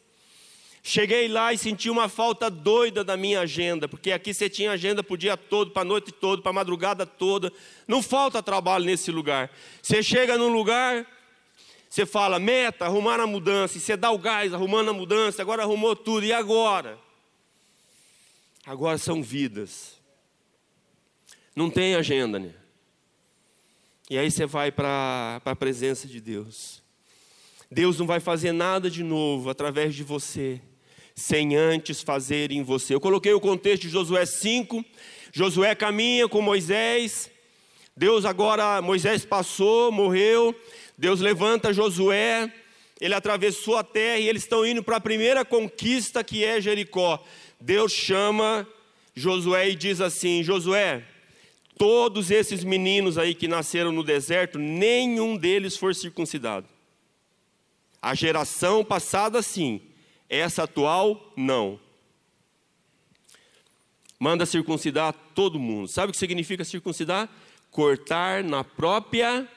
Cheguei 0.83 1.27
lá 1.27 1.55
e 1.55 1.59
senti 1.59 1.89
uma 1.89 2.11
falta 2.11 2.51
doida 2.51 3.03
da 3.03 3.17
minha 3.17 3.41
agenda, 3.41 3.89
porque 3.89 4.13
aqui 4.13 4.35
você 4.35 4.51
tinha 4.51 4.73
agenda 4.73 5.03
para 5.03 5.15
o 5.15 5.17
dia 5.17 5.39
todo, 5.39 5.71
para 5.71 5.81
a 5.81 5.87
noite 5.87 6.13
toda, 6.13 6.43
para 6.43 6.51
a 6.51 6.55
madrugada 6.55 7.07
toda. 7.07 7.51
Não 7.89 8.03
falta 8.03 8.43
trabalho 8.43 8.85
nesse 8.85 9.11
lugar. 9.11 9.51
Você 9.81 10.03
chega 10.03 10.37
num 10.37 10.53
lugar, 10.53 11.07
você 11.89 12.05
fala, 12.05 12.39
meta, 12.39 12.85
arrumar 12.85 13.19
a 13.21 13.27
mudança, 13.27 13.79
e 13.79 13.81
você 13.81 13.97
dá 13.97 14.11
o 14.11 14.19
gás, 14.19 14.53
arrumando 14.53 14.91
a 14.91 14.93
mudança, 14.93 15.41
agora 15.41 15.63
arrumou 15.63 15.97
tudo, 15.97 16.27
e 16.27 16.33
agora? 16.35 16.99
Agora 18.67 18.99
são 18.99 19.23
vidas. 19.23 19.94
Não 21.55 21.71
tem 21.71 21.95
agenda, 21.95 22.39
né? 22.39 22.53
E 24.11 24.19
aí 24.19 24.31
você 24.31 24.45
vai 24.45 24.71
para 24.71 25.41
a 25.45 25.57
presença 25.57 26.07
de 26.07 26.21
Deus. 26.21 26.83
Deus 27.71 27.99
não 27.99 28.07
vai 28.07 28.21
fazer 28.21 28.53
nada 28.53 28.91
de 28.91 29.03
novo 29.03 29.49
através 29.49 29.95
de 29.95 30.03
você 30.03 30.61
sem 31.15 31.55
antes 31.55 32.03
fazer 32.03 32.51
em 32.51 32.63
você. 32.63 32.95
Eu 32.95 33.01
coloquei 33.01 33.33
o 33.33 33.41
contexto 33.41 33.83
de 33.83 33.89
Josué 33.89 34.27
5. 34.27 34.85
Josué 35.33 35.75
caminha 35.75 36.29
com 36.29 36.43
Moisés. 36.43 37.31
Deus 37.97 38.25
agora, 38.25 38.83
Moisés 38.83 39.25
passou, 39.25 39.93
morreu. 39.93 40.55
Deus 40.99 41.21
levanta 41.21 41.73
Josué. 41.73 42.53
Ele 43.01 43.15
atravessou 43.15 43.77
a 43.77 43.85
terra 43.85 44.19
e 44.19 44.29
eles 44.29 44.43
estão 44.43 44.67
indo 44.67 44.83
para 44.83 44.97
a 44.97 45.01
primeira 45.01 45.45
conquista 45.45 46.25
que 46.25 46.45
é 46.45 46.61
Jericó. 46.61 47.23
Deus 47.61 47.93
chama 47.93 48.67
Josué 49.15 49.71
e 49.71 49.77
diz 49.77 50.01
assim: 50.01 50.43
Josué, 50.43 51.05
todos 51.79 52.31
esses 52.31 52.65
meninos 52.65 53.19
aí 53.19 53.35
que 53.35 53.49
nasceram 53.49 53.93
no 53.93 54.03
deserto, 54.03 54.59
nenhum 54.59 55.37
deles 55.37 55.77
foi 55.77 55.95
circuncidado. 55.95 56.69
A 58.01 58.15
geração 58.15 58.85
passada, 58.85 59.43
sim, 59.43 59.81
essa 60.29 60.65
atual, 60.65 61.33
não. 61.37 61.81
Manda 64.19 64.47
circuncidar 64.47 65.13
todo 65.35 65.59
mundo. 65.59 65.89
Sabe 65.89 66.11
o 66.11 66.13
que 66.13 66.19
significa 66.19 66.65
circuncidar? 66.65 67.29
Cortar 67.71 68.45
na 68.45 68.63
própria 68.63 69.49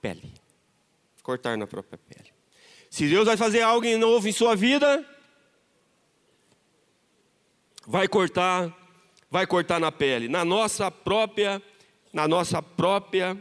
pele. 0.00 0.32
Cortar 1.22 1.56
na 1.56 1.66
própria 1.66 1.98
pele. 1.98 2.30
Se 2.90 3.08
Deus 3.08 3.26
vai 3.26 3.36
fazer 3.36 3.62
algo 3.62 3.86
novo 3.96 4.28
em 4.28 4.32
sua 4.32 4.54
vida, 4.54 5.04
vai 7.86 8.06
cortar, 8.06 8.70
vai 9.32 9.46
cortar 9.46 9.80
na 9.80 9.90
pele, 9.90 10.28
na 10.28 10.44
nossa 10.44 10.90
própria, 10.90 11.62
na 12.12 12.28
nossa 12.28 12.60
própria 12.60 13.34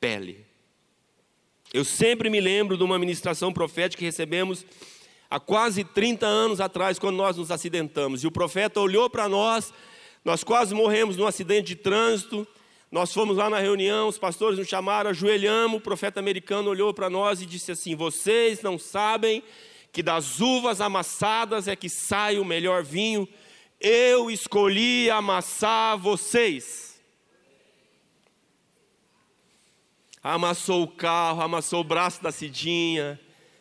pele. 0.00 0.42
Eu 1.70 1.84
sempre 1.84 2.30
me 2.30 2.40
lembro 2.40 2.78
de 2.78 2.82
uma 2.82 2.98
ministração 2.98 3.52
profética 3.52 3.98
que 3.98 4.06
recebemos 4.06 4.64
há 5.28 5.38
quase 5.38 5.84
30 5.84 6.24
anos 6.24 6.62
atrás, 6.62 6.98
quando 6.98 7.16
nós 7.16 7.36
nos 7.36 7.50
acidentamos. 7.50 8.24
E 8.24 8.26
o 8.26 8.30
profeta 8.30 8.80
olhou 8.80 9.10
para 9.10 9.28
nós, 9.28 9.70
nós 10.24 10.42
quase 10.42 10.74
morremos 10.74 11.18
num 11.18 11.26
acidente 11.26 11.66
de 11.66 11.76
trânsito. 11.76 12.48
Nós 12.90 13.12
fomos 13.12 13.36
lá 13.36 13.50
na 13.50 13.58
reunião, 13.58 14.08
os 14.08 14.16
pastores 14.16 14.58
nos 14.58 14.66
chamaram, 14.66 15.10
ajoelhamos. 15.10 15.76
O 15.76 15.82
profeta 15.82 16.20
americano 16.20 16.70
olhou 16.70 16.94
para 16.94 17.10
nós 17.10 17.42
e 17.42 17.46
disse 17.46 17.70
assim: 17.70 17.94
Vocês 17.94 18.62
não 18.62 18.78
sabem 18.78 19.42
que 19.92 20.02
das 20.02 20.40
uvas 20.40 20.80
amassadas 20.80 21.68
é 21.68 21.76
que 21.76 21.90
sai 21.90 22.38
o 22.38 22.46
melhor 22.46 22.82
vinho. 22.82 23.28
Eu 23.80 24.30
escolhi 24.30 25.10
amassar 25.10 25.98
vocês. 25.98 27.00
Amassou 30.22 30.84
o 30.84 30.88
carro, 30.88 31.42
amassou 31.42 31.80
o 31.80 31.84
braço 31.84 32.22
da 32.22 32.32
Cidinha, 32.32 33.20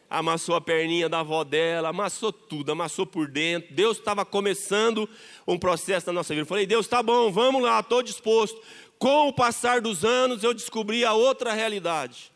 amassou 0.09 0.55
a 0.55 0.61
perninha 0.61 1.09
da 1.09 1.19
avó 1.19 1.43
dela, 1.43 1.89
amassou 1.89 2.31
tudo, 2.31 2.71
amassou 2.71 3.05
por 3.05 3.27
dentro. 3.27 3.73
Deus 3.73 3.97
estava 3.97 4.23
começando 4.23 5.09
um 5.45 5.57
processo 5.57 6.07
na 6.07 6.13
nossa 6.13 6.33
vida. 6.33 6.43
Eu 6.43 6.47
falei, 6.47 6.65
Deus, 6.65 6.87
tá 6.87 7.03
bom, 7.03 7.29
vamos 7.31 7.61
lá, 7.61 7.81
estou 7.81 8.01
disposto. 8.01 8.61
Com 8.97 9.27
o 9.27 9.33
passar 9.33 9.81
dos 9.81 10.05
anos, 10.05 10.41
eu 10.43 10.53
descobri 10.53 11.03
a 11.03 11.11
outra 11.11 11.51
realidade: 11.51 12.31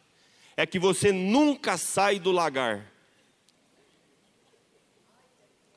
é 0.58 0.66
que 0.66 0.78
você 0.78 1.14
nunca 1.14 1.78
sai 1.78 2.20
do 2.20 2.32
lagar. 2.32 2.92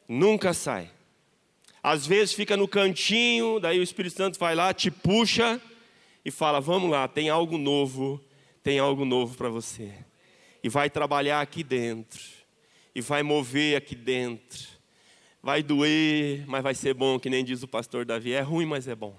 Nunca 0.08 0.52
sai. 0.52 0.90
Às 1.82 2.06
vezes 2.06 2.34
fica 2.34 2.56
no 2.56 2.68
cantinho, 2.68 3.58
daí 3.58 3.78
o 3.78 3.82
Espírito 3.82 4.16
Santo 4.16 4.38
vai 4.38 4.54
lá, 4.54 4.72
te 4.74 4.90
puxa 4.90 5.60
e 6.24 6.30
fala: 6.30 6.60
Vamos 6.60 6.90
lá, 6.90 7.08
tem 7.08 7.28
algo 7.28 7.56
novo, 7.56 8.20
tem 8.62 8.78
algo 8.78 9.04
novo 9.04 9.36
para 9.36 9.48
você 9.48 9.92
e 10.62 10.68
vai 10.68 10.90
trabalhar 10.90 11.40
aqui 11.40 11.62
dentro, 11.62 12.20
e 12.94 13.00
vai 13.00 13.22
mover 13.22 13.76
aqui 13.76 13.94
dentro. 13.94 14.68
Vai 15.42 15.62
doer, 15.62 16.44
mas 16.46 16.62
vai 16.62 16.74
ser 16.74 16.92
bom, 16.92 17.18
que 17.18 17.30
nem 17.30 17.42
diz 17.42 17.62
o 17.62 17.68
pastor 17.68 18.04
Davi. 18.04 18.32
É 18.32 18.40
ruim, 18.40 18.66
mas 18.66 18.86
é 18.86 18.94
bom. 18.94 19.16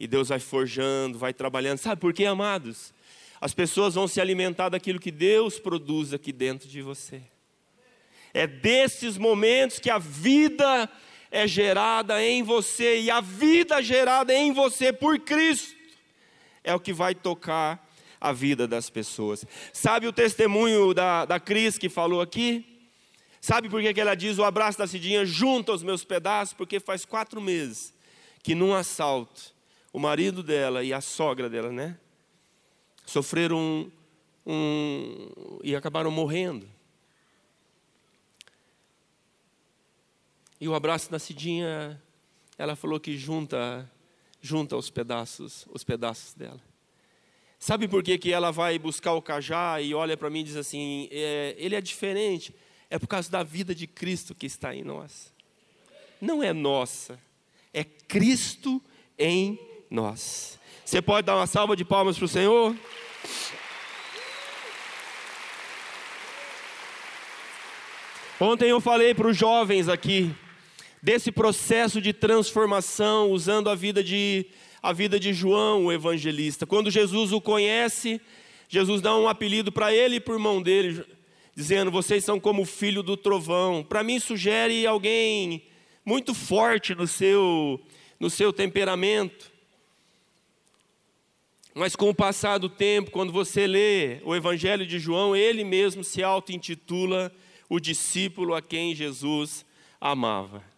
E 0.00 0.06
Deus 0.06 0.28
vai 0.28 0.38
forjando, 0.38 1.18
vai 1.18 1.34
trabalhando. 1.34 1.76
Sabe 1.78 2.00
por 2.00 2.14
quê, 2.14 2.24
amados? 2.24 2.94
As 3.38 3.52
pessoas 3.52 3.94
vão 3.94 4.08
se 4.08 4.18
alimentar 4.18 4.70
daquilo 4.70 4.98
que 4.98 5.10
Deus 5.10 5.58
produz 5.58 6.14
aqui 6.14 6.32
dentro 6.32 6.68
de 6.68 6.80
você. 6.80 7.20
É 8.32 8.46
desses 8.46 9.18
momentos 9.18 9.78
que 9.78 9.90
a 9.90 9.98
vida 9.98 10.88
é 11.34 11.48
gerada 11.48 12.22
em 12.22 12.44
você, 12.44 13.00
e 13.00 13.10
a 13.10 13.20
vida 13.20 13.82
gerada 13.82 14.32
em 14.32 14.52
você 14.52 14.92
por 14.92 15.18
Cristo 15.18 15.74
é 16.62 16.72
o 16.72 16.78
que 16.78 16.92
vai 16.92 17.12
tocar 17.12 17.90
a 18.20 18.32
vida 18.32 18.68
das 18.68 18.88
pessoas. 18.88 19.44
Sabe 19.72 20.06
o 20.06 20.12
testemunho 20.12 20.94
da, 20.94 21.24
da 21.24 21.40
Cris 21.40 21.76
que 21.76 21.88
falou 21.88 22.20
aqui? 22.20 22.64
Sabe 23.40 23.68
por 23.68 23.82
que, 23.82 23.92
que 23.92 24.00
ela 24.00 24.14
diz 24.14 24.38
o 24.38 24.44
abraço 24.44 24.78
da 24.78 24.86
Cidinha 24.86 25.26
junto 25.26 25.72
aos 25.72 25.82
meus 25.82 26.04
pedaços? 26.04 26.54
Porque 26.54 26.78
faz 26.78 27.04
quatro 27.04 27.40
meses 27.40 27.92
que 28.40 28.54
num 28.54 28.72
assalto, 28.72 29.52
o 29.92 29.98
marido 29.98 30.40
dela 30.40 30.84
e 30.84 30.92
a 30.92 31.00
sogra 31.00 31.50
dela, 31.50 31.72
né? 31.72 31.98
Sofreram 33.04 33.58
um, 33.58 33.90
um 34.46 35.60
e 35.64 35.74
acabaram 35.74 36.12
morrendo. 36.12 36.73
E 40.60 40.68
o 40.68 40.74
abraço 40.74 41.10
da 41.10 41.18
Cidinha, 41.18 42.00
ela 42.56 42.76
falou 42.76 43.00
que 43.00 43.16
junta, 43.16 43.90
junta 44.40 44.76
os 44.76 44.88
pedaços, 44.88 45.66
os 45.70 45.82
pedaços 45.82 46.34
dela. 46.34 46.60
Sabe 47.58 47.88
por 47.88 48.02
que, 48.02 48.18
que 48.18 48.32
ela 48.32 48.50
vai 48.50 48.78
buscar 48.78 49.14
o 49.14 49.22
cajá 49.22 49.80
e 49.80 49.94
olha 49.94 50.16
para 50.16 50.30
mim 50.30 50.40
e 50.40 50.44
diz 50.44 50.56
assim: 50.56 51.08
é, 51.10 51.54
ele 51.58 51.74
é 51.74 51.80
diferente? 51.80 52.54
É 52.90 52.98
por 52.98 53.08
causa 53.08 53.30
da 53.30 53.42
vida 53.42 53.74
de 53.74 53.86
Cristo 53.86 54.34
que 54.34 54.46
está 54.46 54.74
em 54.74 54.84
nós. 54.84 55.32
Não 56.20 56.42
é 56.42 56.52
nossa, 56.52 57.18
é 57.72 57.82
Cristo 57.82 58.82
em 59.18 59.58
nós. 59.90 60.58
Você 60.84 61.00
pode 61.00 61.26
dar 61.26 61.36
uma 61.36 61.46
salva 61.46 61.74
de 61.74 61.84
palmas 61.84 62.16
para 62.16 62.26
o 62.26 62.28
Senhor? 62.28 62.76
Ontem 68.38 68.68
eu 68.68 68.80
falei 68.80 69.14
para 69.14 69.28
os 69.28 69.36
jovens 69.36 69.88
aqui 69.88 70.34
desse 71.04 71.30
processo 71.30 72.00
de 72.00 72.14
transformação 72.14 73.30
usando 73.30 73.68
a 73.68 73.74
vida 73.74 74.02
de 74.02 74.46
a 74.82 74.90
vida 74.90 75.20
de 75.20 75.34
João, 75.34 75.84
o 75.84 75.92
evangelista. 75.92 76.66
Quando 76.66 76.90
Jesus 76.90 77.30
o 77.30 77.42
conhece, 77.42 78.20
Jesus 78.70 79.02
dá 79.02 79.14
um 79.14 79.28
apelido 79.28 79.70
para 79.70 79.94
ele 79.94 80.16
e 80.16 80.20
para 80.20 80.32
o 80.32 80.36
irmão 80.36 80.62
dele, 80.62 81.04
dizendo: 81.54 81.90
Vocês 81.90 82.24
são 82.24 82.40
como 82.40 82.62
o 82.62 82.66
filho 82.66 83.02
do 83.02 83.18
trovão. 83.18 83.84
Para 83.84 84.02
mim, 84.02 84.18
sugere 84.18 84.86
alguém 84.86 85.64
muito 86.06 86.32
forte 86.32 86.94
no 86.94 87.06
seu, 87.06 87.78
no 88.18 88.30
seu 88.30 88.50
temperamento. 88.50 89.52
Mas 91.74 91.94
com 91.94 92.08
o 92.08 92.14
passar 92.14 92.56
do 92.56 92.70
tempo, 92.70 93.10
quando 93.10 93.32
você 93.32 93.66
lê 93.66 94.22
o 94.24 94.34
Evangelho 94.34 94.86
de 94.86 94.98
João, 94.98 95.36
ele 95.36 95.64
mesmo 95.64 96.02
se 96.02 96.22
auto-intitula 96.22 97.30
o 97.68 97.78
discípulo 97.78 98.54
a 98.54 98.62
quem 98.62 98.94
Jesus 98.94 99.66
amava. 100.00 100.73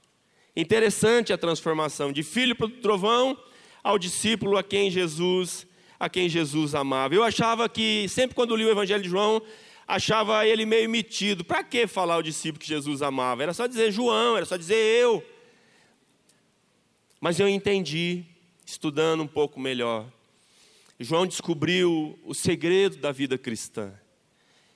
Interessante 0.57 1.35
a 1.35 1.39
transformação 1.39 2.11
de 2.11 2.23
filho 2.23 2.57
para 2.57 2.65
o 2.65 2.71
trovão 2.71 3.39
ao 3.85 3.99
discípulo 3.99 4.57
a 4.57 4.63
quem 4.63 4.91
Jesus, 4.91 5.67
a 6.01 6.09
quem 6.09 6.31
Jesus 6.31 6.75
amava. 6.75 7.15
Eu 7.15 7.23
achava 7.23 7.69
que 7.69 8.09
sempre 8.09 8.35
quando 8.35 8.57
li 8.57 8.65
o 8.65 8.71
Evangelho 8.71 9.03
de 9.03 9.09
João, 9.09 9.43
achava 9.87 10.47
ele 10.47 10.65
meio 10.65 10.89
metido. 10.89 11.45
Para 11.45 11.63
que 11.63 11.87
falar 11.87 12.17
o 12.17 12.23
discípulo 12.23 12.61
que 12.61 12.67
Jesus 12.67 13.03
amava? 13.03 13.43
Era 13.43 13.53
só 13.53 13.67
dizer 13.67 13.93
João, 13.93 14.37
era 14.37 14.47
só 14.47 14.57
dizer 14.57 14.77
eu. 14.77 15.23
Mas 17.21 17.39
eu 17.39 17.49
entendi, 17.49 18.25
estudando 18.65 19.23
um 19.23 19.27
pouco 19.27 19.61
melhor. 19.61 20.07
João 20.99 21.27
descobriu 21.27 22.19
o 22.25 22.33
segredo 22.33 22.97
da 22.97 23.13
vida 23.13 23.37
cristã, 23.37 23.93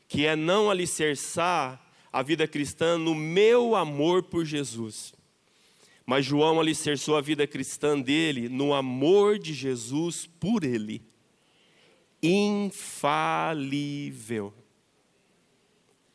que 0.06 0.26
é 0.26 0.36
não 0.36 0.70
alicerçar 0.70 1.80
a 2.12 2.22
vida 2.22 2.46
cristã 2.46 2.98
no 2.98 3.14
meu 3.14 3.74
amor 3.74 4.24
por 4.24 4.44
Jesus. 4.44 5.18
Mas 6.10 6.26
João 6.26 6.58
alicerçou 6.58 7.16
a 7.16 7.20
vida 7.20 7.46
cristã 7.46 7.96
dele 8.00 8.48
no 8.48 8.74
amor 8.74 9.38
de 9.38 9.54
Jesus 9.54 10.28
por 10.40 10.64
ele. 10.64 11.00
Infalível. 12.20 12.92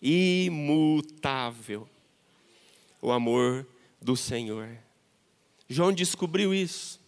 Imutável. 0.01 1.87
o 3.01 3.09
amor 3.09 3.65
do 4.01 4.17
Senhor. 4.17 4.67
João 5.69 5.93
descobriu 5.93 6.53
isso. 6.53 6.99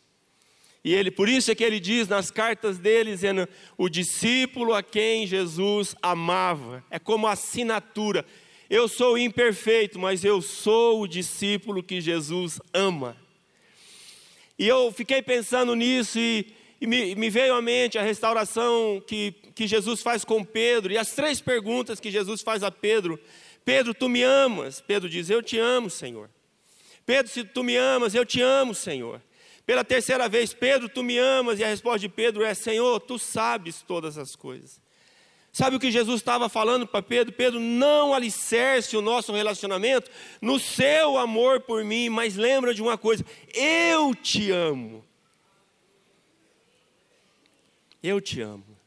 E 0.81 0.93
ele, 0.93 1.11
por 1.11 1.27
isso 1.27 1.51
é 1.51 1.55
que 1.55 1.65
ele 1.65 1.81
diz 1.81 2.07
nas 2.07 2.31
cartas 2.31 2.77
dele, 2.77 3.11
dizendo, 3.11 3.49
o 3.77 3.89
discípulo 3.89 4.73
a 4.73 4.81
quem 4.81 5.27
Jesus 5.27 5.93
amava. 6.01 6.81
É 6.89 6.97
como 6.97 7.27
assinatura. 7.27 8.25
Eu 8.69 8.87
sou 8.87 9.17
imperfeito, 9.17 9.97
mas 9.97 10.25
eu 10.25 10.41
sou 10.41 11.01
o 11.01 11.07
discípulo 11.07 11.81
que 11.81 12.01
Jesus 12.01 12.59
ama. 12.73 13.15
E 14.59 14.67
eu 14.67 14.91
fiquei 14.91 15.21
pensando 15.21 15.73
nisso 15.75 16.19
e, 16.19 16.53
e 16.81 16.87
me, 16.87 17.15
me, 17.15 17.29
veio 17.29 17.53
à 17.53 17.61
mente 17.61 17.97
a 17.97 18.01
restauração 18.01 19.01
que, 19.07 19.33
que 19.55 19.67
Jesus 19.67 20.01
faz 20.01 20.25
com 20.25 20.43
Pedro 20.43 20.91
e 20.91 20.97
as 20.97 21.13
três 21.13 21.39
perguntas 21.39 21.99
que 21.99 22.11
Jesus 22.11 22.41
faz 22.41 22.61
a 22.61 22.71
Pedro. 22.71 23.19
Pedro, 23.63 23.93
tu 23.93 24.09
me 24.09 24.23
amas? 24.23 24.81
Pedro 24.81 25.07
diz, 25.07 25.29
eu 25.29 25.41
te 25.41 25.57
amo, 25.57 25.89
Senhor. 25.89 26.29
Pedro, 27.05 27.31
se 27.31 27.45
tu 27.45 27.63
me 27.63 27.77
amas, 27.77 28.13
eu 28.13 28.25
te 28.25 28.41
amo, 28.41 28.75
Senhor. 28.75 29.21
Pela 29.65 29.83
terceira 29.83 30.27
vez, 30.27 30.53
Pedro, 30.53 30.89
tu 30.89 31.03
me 31.03 31.17
amas? 31.17 31.59
E 31.59 31.63
a 31.63 31.67
resposta 31.67 31.99
de 31.99 32.09
Pedro 32.09 32.43
é: 32.43 32.53
Senhor, 32.53 32.99
tu 33.01 33.19
sabes 33.19 33.81
todas 33.81 34.17
as 34.17 34.35
coisas. 34.35 34.81
Sabe 35.57 35.75
o 35.75 35.79
que 35.79 35.89
Jesus 35.89 36.21
estava 36.21 36.47
falando 36.47 36.85
para 36.85 37.01
Pedro? 37.01 37.33
Pedro, 37.33 37.59
não 37.59 38.13
alicerce 38.13 38.95
o 38.95 39.01
nosso 39.01 39.33
relacionamento 39.33 40.07
no 40.39 40.59
seu 40.59 41.17
amor 41.17 41.61
por 41.61 41.83
mim, 41.83 42.09
mas 42.09 42.35
lembra 42.35 42.75
de 42.75 42.81
uma 42.83 42.95
coisa: 42.95 43.25
eu 43.55 44.13
te 44.13 44.51
amo. 44.51 45.03
Eu 48.03 48.21
te 48.21 48.39
amo. 48.39 48.77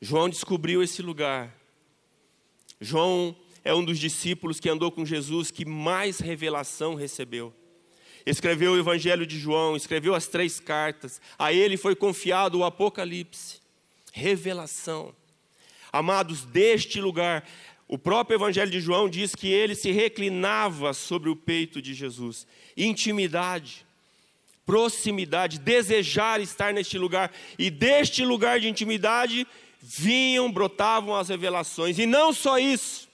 João 0.00 0.28
descobriu 0.28 0.82
esse 0.82 1.00
lugar. 1.00 1.56
João 2.80 3.36
é 3.62 3.72
um 3.72 3.84
dos 3.84 4.00
discípulos 4.00 4.58
que 4.58 4.68
andou 4.68 4.90
com 4.90 5.06
Jesus 5.06 5.52
que 5.52 5.64
mais 5.64 6.18
revelação 6.18 6.96
recebeu 6.96 7.54
escreveu 8.26 8.72
o 8.72 8.78
Evangelho 8.78 9.26
de 9.26 9.36
João, 9.38 9.76
escreveu 9.76 10.14
as 10.14 10.26
três 10.26 10.58
cartas, 10.60 11.20
a 11.36 11.52
ele 11.52 11.76
foi 11.76 11.96
confiado 11.96 12.58
o 12.58 12.64
Apocalipse, 12.64 13.60
revelação. 14.12 15.12
Amados, 15.92 16.44
deste 16.44 17.00
lugar, 17.00 17.46
o 17.86 17.98
próprio 17.98 18.36
Evangelho 18.36 18.70
de 18.70 18.80
João 18.80 19.08
diz 19.08 19.34
que 19.34 19.48
ele 19.48 19.74
se 19.74 19.90
reclinava 19.90 20.94
sobre 20.94 21.28
o 21.28 21.36
peito 21.36 21.82
de 21.82 21.92
Jesus, 21.92 22.46
intimidade, 22.74 23.84
proximidade, 24.64 25.58
desejar 25.58 26.40
estar 26.40 26.72
neste 26.72 26.96
lugar, 26.96 27.30
e 27.58 27.68
deste 27.68 28.24
lugar 28.24 28.58
de 28.58 28.68
intimidade 28.68 29.46
vinham, 29.82 30.50
brotavam 30.50 31.14
as 31.14 31.28
revelações, 31.28 31.98
e 31.98 32.06
não 32.06 32.32
só 32.32 32.58
isso, 32.58 33.06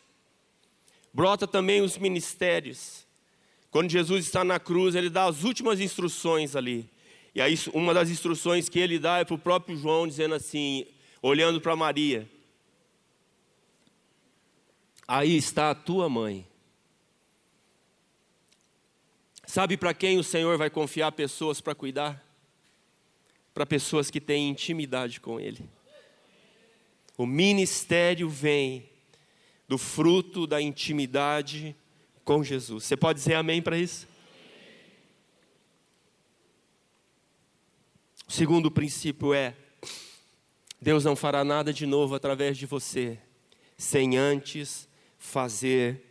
brota 1.12 1.48
também 1.48 1.82
os 1.82 1.98
ministérios. 1.98 3.04
Quando 3.72 3.90
Jesus 3.90 4.24
está 4.24 4.44
na 4.44 4.60
cruz, 4.60 4.94
ele 4.94 5.10
dá 5.10 5.24
as 5.24 5.42
últimas 5.42 5.80
instruções 5.80 6.54
ali. 6.54 6.88
E 7.34 7.40
aí, 7.40 7.58
uma 7.74 7.92
das 7.92 8.10
instruções 8.10 8.68
que 8.68 8.78
ele 8.78 8.98
dá 8.98 9.18
é 9.18 9.24
para 9.24 9.34
o 9.34 9.38
próprio 9.38 9.76
João, 9.76 10.06
dizendo 10.06 10.34
assim, 10.34 10.86
olhando 11.20 11.60
para 11.60 11.76
Maria: 11.76 12.28
Aí 15.08 15.34
está 15.34 15.70
a 15.70 15.74
tua 15.74 16.06
mãe. 16.06 16.46
Sabe 19.46 19.78
para 19.78 19.94
quem 19.94 20.18
o 20.18 20.22
Senhor 20.22 20.58
vai 20.58 20.68
confiar 20.68 21.10
pessoas 21.12 21.62
para 21.62 21.74
cuidar? 21.74 22.22
Para 23.54 23.64
pessoas 23.64 24.10
que 24.10 24.20
têm 24.20 24.50
intimidade 24.50 25.18
com 25.18 25.40
Ele. 25.40 25.66
O 27.16 27.24
ministério 27.24 28.28
vem 28.28 28.86
do 29.66 29.78
fruto 29.78 30.46
da 30.46 30.60
intimidade 30.60 31.74
com 32.22 32.44
Jesus. 32.44 32.84
Você 32.84 32.96
pode 32.96 33.18
dizer 33.18 33.34
amém 33.34 33.62
para 33.62 33.78
isso? 33.78 34.06
O 38.28 38.32
segundo 38.32 38.70
princípio 38.70 39.32
é: 39.32 39.56
Deus 40.78 41.02
não 41.02 41.16
fará 41.16 41.42
nada 41.42 41.72
de 41.72 41.86
novo 41.86 42.14
através 42.14 42.58
de 42.58 42.66
você, 42.66 43.18
sem 43.78 44.18
antes 44.18 44.88
fazer 45.28 46.02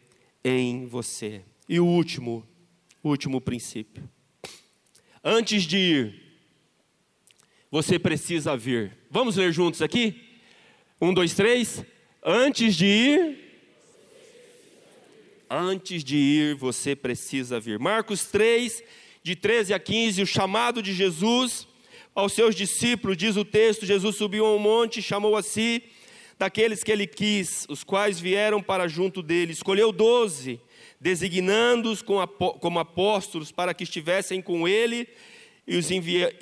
em 0.43 0.85
você. 0.85 1.41
E 1.67 1.79
o 1.79 1.85
último, 1.85 2.47
último 3.03 3.41
princípio. 3.41 4.09
Antes 5.23 5.63
de 5.63 5.77
ir, 5.77 6.23
você 7.69 7.99
precisa 7.99 8.55
vir. 8.55 8.95
Vamos 9.09 9.35
ler 9.35 9.51
juntos 9.51 9.81
aqui? 9.81 10.23
Um, 11.01 11.13
dois, 11.13 11.33
três. 11.33 11.83
Antes 12.23 12.75
de 12.75 12.85
ir, 12.85 13.47
Antes 15.49 16.03
de 16.03 16.17
ir, 16.17 16.55
você 16.55 16.93
precisa 16.93 17.57
vir. 17.57 17.79
Marcos 17.79 18.25
3, 18.25 18.83
de 19.23 19.33
13 19.33 19.73
a 19.73 19.79
15, 19.79 20.21
o 20.21 20.27
chamado 20.27 20.81
de 20.81 20.93
Jesus 20.93 21.65
aos 22.13 22.33
seus 22.33 22.53
discípulos, 22.53 23.15
diz 23.15 23.37
o 23.37 23.45
texto: 23.45 23.85
Jesus 23.85 24.17
subiu 24.17 24.45
a 24.45 24.53
um 24.53 24.59
monte, 24.59 25.01
chamou 25.01 25.37
a 25.37 25.41
si 25.41 25.83
daqueles 26.37 26.83
que 26.83 26.91
ele 26.91 27.07
quis, 27.07 27.65
os 27.69 27.83
quais 27.83 28.19
vieram 28.19 28.61
para 28.61 28.87
junto 28.87 29.21
dele. 29.21 29.53
Escolheu 29.53 29.91
doze, 29.91 30.61
designando-os 30.99 32.01
como 32.01 32.79
apóstolos, 32.79 33.51
para 33.51 33.73
que 33.73 33.83
estivessem 33.83 34.41
com 34.41 34.67
ele 34.67 35.07
e 35.65 35.77
os, 35.77 35.89
envia, 35.91 36.33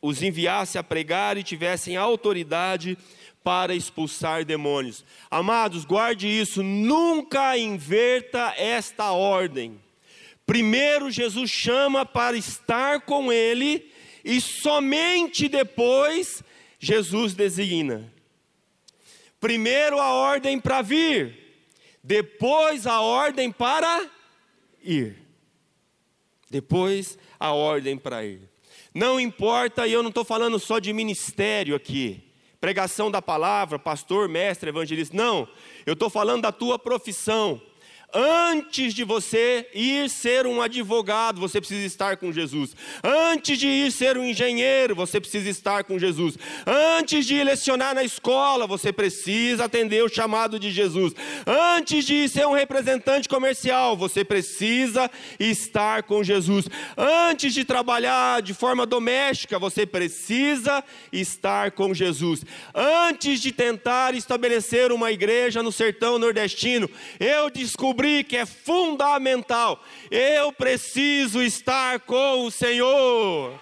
os 0.00 0.22
enviasse 0.22 0.78
a 0.78 0.82
pregar 0.82 1.36
e 1.36 1.42
tivessem 1.42 1.96
autoridade 1.96 2.96
para 3.42 3.74
expulsar 3.74 4.44
demônios. 4.44 5.04
Amados, 5.30 5.84
guarde 5.84 6.28
isso, 6.28 6.62
nunca 6.62 7.56
inverta 7.56 8.54
esta 8.56 9.12
ordem. 9.12 9.80
Primeiro 10.46 11.10
Jesus 11.10 11.50
chama 11.50 12.04
para 12.04 12.36
estar 12.36 13.00
com 13.02 13.32
ele 13.32 13.90
e 14.24 14.40
somente 14.40 15.48
depois 15.48 16.42
Jesus 16.78 17.34
designa. 17.34 18.12
Primeiro 19.40 19.98
a 19.98 20.12
ordem 20.12 20.60
para 20.60 20.82
vir, 20.82 21.36
depois 22.04 22.86
a 22.86 23.00
ordem 23.00 23.50
para 23.50 24.08
ir. 24.82 25.16
Depois 26.50 27.18
a 27.38 27.52
ordem 27.52 27.96
para 27.96 28.24
ir. 28.24 28.48
Não 28.92 29.18
importa, 29.18 29.86
e 29.86 29.92
eu 29.92 30.02
não 30.02 30.10
estou 30.10 30.24
falando 30.24 30.58
só 30.58 30.78
de 30.78 30.92
ministério 30.92 31.74
aqui 31.74 32.30
pregação 32.60 33.10
da 33.10 33.22
palavra, 33.22 33.78
pastor, 33.78 34.28
mestre, 34.28 34.68
evangelista. 34.68 35.16
Não, 35.16 35.48
eu 35.86 35.94
estou 35.94 36.10
falando 36.10 36.42
da 36.42 36.52
tua 36.52 36.78
profissão. 36.78 37.60
Antes 38.12 38.92
de 38.92 39.04
você 39.04 39.68
ir 39.72 40.10
ser 40.10 40.44
um 40.46 40.60
advogado, 40.60 41.40
você 41.40 41.60
precisa 41.60 41.86
estar 41.86 42.16
com 42.16 42.32
Jesus. 42.32 42.74
Antes 43.04 43.58
de 43.58 43.68
ir 43.68 43.92
ser 43.92 44.18
um 44.18 44.24
engenheiro, 44.24 44.96
você 44.96 45.20
precisa 45.20 45.48
estar 45.48 45.84
com 45.84 45.98
Jesus. 45.98 46.36
Antes 46.66 47.24
de 47.24 47.36
ir 47.36 47.44
lecionar 47.44 47.94
na 47.94 48.02
escola, 48.02 48.66
você 48.66 48.92
precisa 48.92 49.64
atender 49.64 50.02
o 50.02 50.08
chamado 50.08 50.58
de 50.58 50.72
Jesus. 50.72 51.14
Antes 51.46 52.04
de 52.04 52.14
ir 52.14 52.28
ser 52.28 52.46
um 52.46 52.52
representante 52.52 53.28
comercial, 53.28 53.96
você 53.96 54.24
precisa 54.24 55.08
estar 55.38 56.02
com 56.02 56.24
Jesus. 56.24 56.66
Antes 56.96 57.54
de 57.54 57.64
trabalhar 57.64 58.42
de 58.42 58.54
forma 58.54 58.84
doméstica, 58.84 59.56
você 59.56 59.86
precisa 59.86 60.82
estar 61.12 61.70
com 61.70 61.94
Jesus. 61.94 62.44
Antes 62.74 63.40
de 63.40 63.52
tentar 63.52 64.14
estabelecer 64.14 64.90
uma 64.90 65.12
igreja 65.12 65.62
no 65.62 65.70
sertão 65.70 66.18
nordestino, 66.18 66.90
eu 67.20 67.48
descobri 67.50 67.99
descobri 68.00 68.24
que 68.24 68.36
é 68.36 68.46
fundamental. 68.46 69.84
Eu 70.10 70.52
preciso 70.52 71.42
estar 71.42 72.00
com 72.00 72.46
o 72.46 72.50
Senhor. 72.50 73.58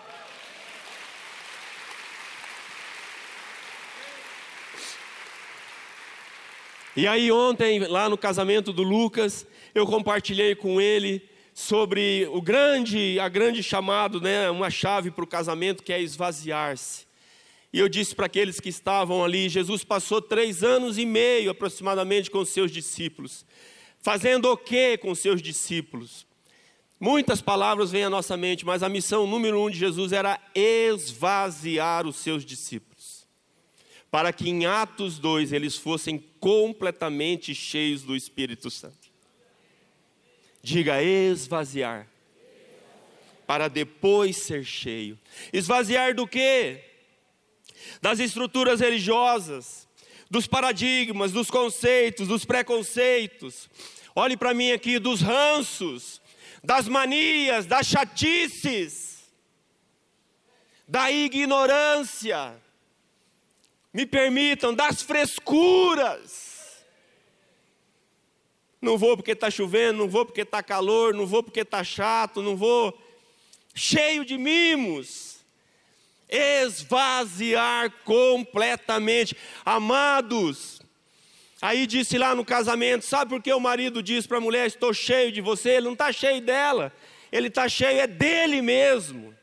E 6.96 7.06
aí 7.06 7.30
ontem, 7.30 7.80
lá 7.80 8.08
no 8.08 8.16
casamento 8.16 8.72
do 8.72 8.82
Lucas, 8.82 9.46
eu 9.74 9.86
compartilhei 9.86 10.54
com 10.54 10.80
ele 10.80 11.28
sobre 11.54 12.26
o 12.32 12.40
grande, 12.40 13.18
a 13.20 13.28
grande 13.28 13.62
chamado, 13.62 14.20
né, 14.20 14.50
uma 14.50 14.70
chave 14.70 15.10
para 15.10 15.24
o 15.24 15.26
casamento 15.26 15.82
que 15.82 15.92
é 15.92 16.00
esvaziar-se. 16.00 17.06
E 17.72 17.78
eu 17.78 17.88
disse 17.88 18.14
para 18.14 18.26
aqueles 18.26 18.58
que 18.60 18.68
estavam 18.68 19.22
ali, 19.22 19.48
Jesus 19.48 19.84
passou 19.84 20.22
três 20.22 20.62
anos 20.62 20.96
e 20.96 21.04
meio 21.04 21.50
aproximadamente 21.50 22.30
com 22.30 22.38
os 22.38 22.48
seus 22.48 22.70
discípulos. 22.70 23.44
Fazendo 24.08 24.50
o 24.50 24.56
que 24.56 24.96
com 24.96 25.14
seus 25.14 25.42
discípulos? 25.42 26.26
Muitas 26.98 27.42
palavras 27.42 27.90
vêm 27.90 28.04
à 28.04 28.08
nossa 28.08 28.38
mente, 28.38 28.64
mas 28.64 28.82
a 28.82 28.88
missão 28.88 29.26
número 29.26 29.60
um 29.60 29.68
de 29.68 29.76
Jesus 29.76 30.12
era 30.12 30.40
esvaziar 30.54 32.06
os 32.06 32.16
seus 32.16 32.42
discípulos, 32.42 33.26
para 34.10 34.32
que 34.32 34.48
em 34.48 34.64
Atos 34.64 35.18
2 35.18 35.52
eles 35.52 35.76
fossem 35.76 36.24
completamente 36.40 37.54
cheios 37.54 38.02
do 38.02 38.16
Espírito 38.16 38.70
Santo. 38.70 39.10
Diga 40.62 41.02
esvaziar, 41.02 42.08
para 43.46 43.68
depois 43.68 44.38
ser 44.38 44.64
cheio. 44.64 45.18
Esvaziar 45.52 46.14
do 46.14 46.26
que? 46.26 46.80
Das 48.00 48.20
estruturas 48.20 48.80
religiosas, 48.80 49.86
dos 50.30 50.46
paradigmas, 50.46 51.30
dos 51.30 51.50
conceitos, 51.50 52.26
dos 52.26 52.46
preconceitos. 52.46 53.68
Olhe 54.18 54.36
para 54.36 54.52
mim 54.52 54.72
aqui, 54.72 54.98
dos 54.98 55.20
ranços, 55.20 56.20
das 56.62 56.88
manias, 56.88 57.66
das 57.66 57.86
chatices, 57.86 59.18
da 60.86 61.10
ignorância, 61.10 62.54
me 63.92 64.04
permitam, 64.04 64.74
das 64.74 65.02
frescuras. 65.02 66.48
Não 68.80 68.98
vou 68.98 69.16
porque 69.16 69.32
está 69.32 69.50
chovendo, 69.50 69.98
não 69.98 70.08
vou 70.08 70.24
porque 70.24 70.42
está 70.42 70.62
calor, 70.62 71.14
não 71.14 71.26
vou 71.26 71.42
porque 71.42 71.60
está 71.60 71.82
chato, 71.84 72.42
não 72.42 72.56
vou. 72.56 72.96
Cheio 73.74 74.24
de 74.24 74.36
mimos. 74.36 75.38
Esvaziar 76.28 77.90
completamente. 78.04 79.36
Amados, 79.64 80.80
aí 81.60 81.86
disse 81.86 82.18
lá 82.18 82.34
no 82.34 82.44
casamento: 82.44 83.04
sabe 83.04 83.30
por 83.30 83.42
que 83.42 83.52
o 83.52 83.60
marido 83.60 84.02
diz 84.02 84.26
para 84.26 84.38
a 84.38 84.40
mulher: 84.40 84.66
Estou 84.66 84.92
cheio 84.92 85.32
de 85.32 85.40
você? 85.40 85.70
Ele 85.70 85.86
não 85.86 85.92
está 85.92 86.12
cheio 86.12 86.40
dela, 86.40 86.92
ele 87.30 87.48
está 87.48 87.68
cheio 87.68 88.00
é 88.00 88.06
dele 88.06 88.62
mesmo. 88.62 89.36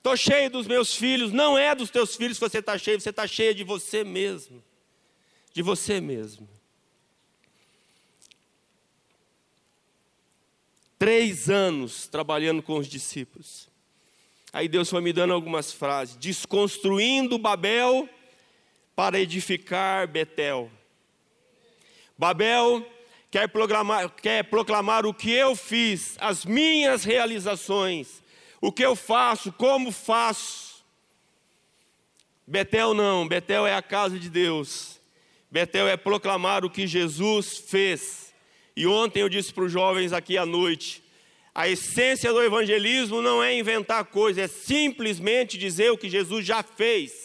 Estou 0.00 0.16
cheio 0.16 0.48
dos 0.50 0.66
meus 0.66 0.96
filhos, 0.96 1.30
não 1.30 1.58
é 1.58 1.74
dos 1.74 1.90
teus 1.90 2.16
filhos 2.16 2.38
que 2.38 2.48
você 2.48 2.58
está 2.58 2.78
cheio, 2.78 2.98
você 2.98 3.10
está 3.10 3.26
cheio 3.26 3.54
de 3.54 3.62
você 3.62 4.02
mesmo. 4.02 4.64
De 5.52 5.60
você 5.60 6.00
mesmo. 6.00 6.48
Três 10.98 11.50
anos 11.50 12.06
trabalhando 12.06 12.62
com 12.62 12.78
os 12.78 12.86
discípulos. 12.86 13.68
Aí 14.52 14.68
Deus 14.68 14.88
foi 14.88 15.02
me 15.02 15.12
dando 15.12 15.34
algumas 15.34 15.70
frases. 15.70 16.16
Desconstruindo 16.16 17.38
Babel 17.38 18.08
para 19.00 19.18
edificar 19.18 20.06
Betel. 20.06 20.70
Babel 22.18 22.86
quer 23.30 23.48
proclamar, 23.48 24.10
quer 24.10 24.44
proclamar 24.44 25.06
o 25.06 25.14
que 25.14 25.30
eu 25.30 25.56
fiz, 25.56 26.18
as 26.20 26.44
minhas 26.44 27.02
realizações, 27.02 28.22
o 28.60 28.70
que 28.70 28.84
eu 28.84 28.94
faço, 28.94 29.50
como 29.52 29.90
faço. 29.90 30.84
Betel 32.46 32.92
não, 32.92 33.26
Betel 33.26 33.66
é 33.66 33.74
a 33.74 33.80
casa 33.80 34.18
de 34.18 34.28
Deus. 34.28 35.00
Betel 35.50 35.88
é 35.88 35.96
proclamar 35.96 36.62
o 36.62 36.68
que 36.68 36.86
Jesus 36.86 37.56
fez. 37.56 38.34
E 38.76 38.86
ontem 38.86 39.22
eu 39.22 39.30
disse 39.30 39.50
para 39.50 39.64
os 39.64 39.72
jovens 39.72 40.12
aqui 40.12 40.36
à 40.36 40.44
noite: 40.44 41.02
a 41.54 41.66
essência 41.66 42.34
do 42.34 42.42
evangelismo 42.42 43.22
não 43.22 43.42
é 43.42 43.54
inventar 43.54 44.04
coisas, 44.04 44.44
é 44.44 44.46
simplesmente 44.46 45.56
dizer 45.56 45.90
o 45.90 45.96
que 45.96 46.10
Jesus 46.10 46.44
já 46.44 46.62
fez. 46.62 47.19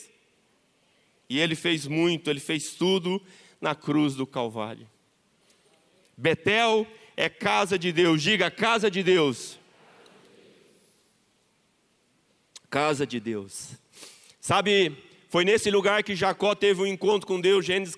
E 1.29 1.39
ele 1.39 1.55
fez 1.55 1.87
muito, 1.87 2.29
ele 2.29 2.39
fez 2.39 2.73
tudo 2.73 3.21
na 3.59 3.73
cruz 3.73 4.15
do 4.15 4.27
Calvário. 4.27 4.87
Betel 6.17 6.87
é 7.17 7.29
casa 7.29 7.77
de 7.77 7.91
Deus, 7.91 8.21
diga 8.21 8.51
casa 8.51 8.89
de 8.89 9.01
Deus. 9.01 9.59
Casa 12.69 13.05
de 13.07 13.19
Deus. 13.19 13.71
Sabe, 14.39 14.95
foi 15.29 15.43
nesse 15.43 15.71
lugar 15.71 16.03
que 16.03 16.15
Jacó 16.15 16.53
teve 16.53 16.81
um 16.81 16.85
encontro 16.87 17.27
com 17.27 17.41
Deus, 17.41 17.65
Gênesis 17.65 17.95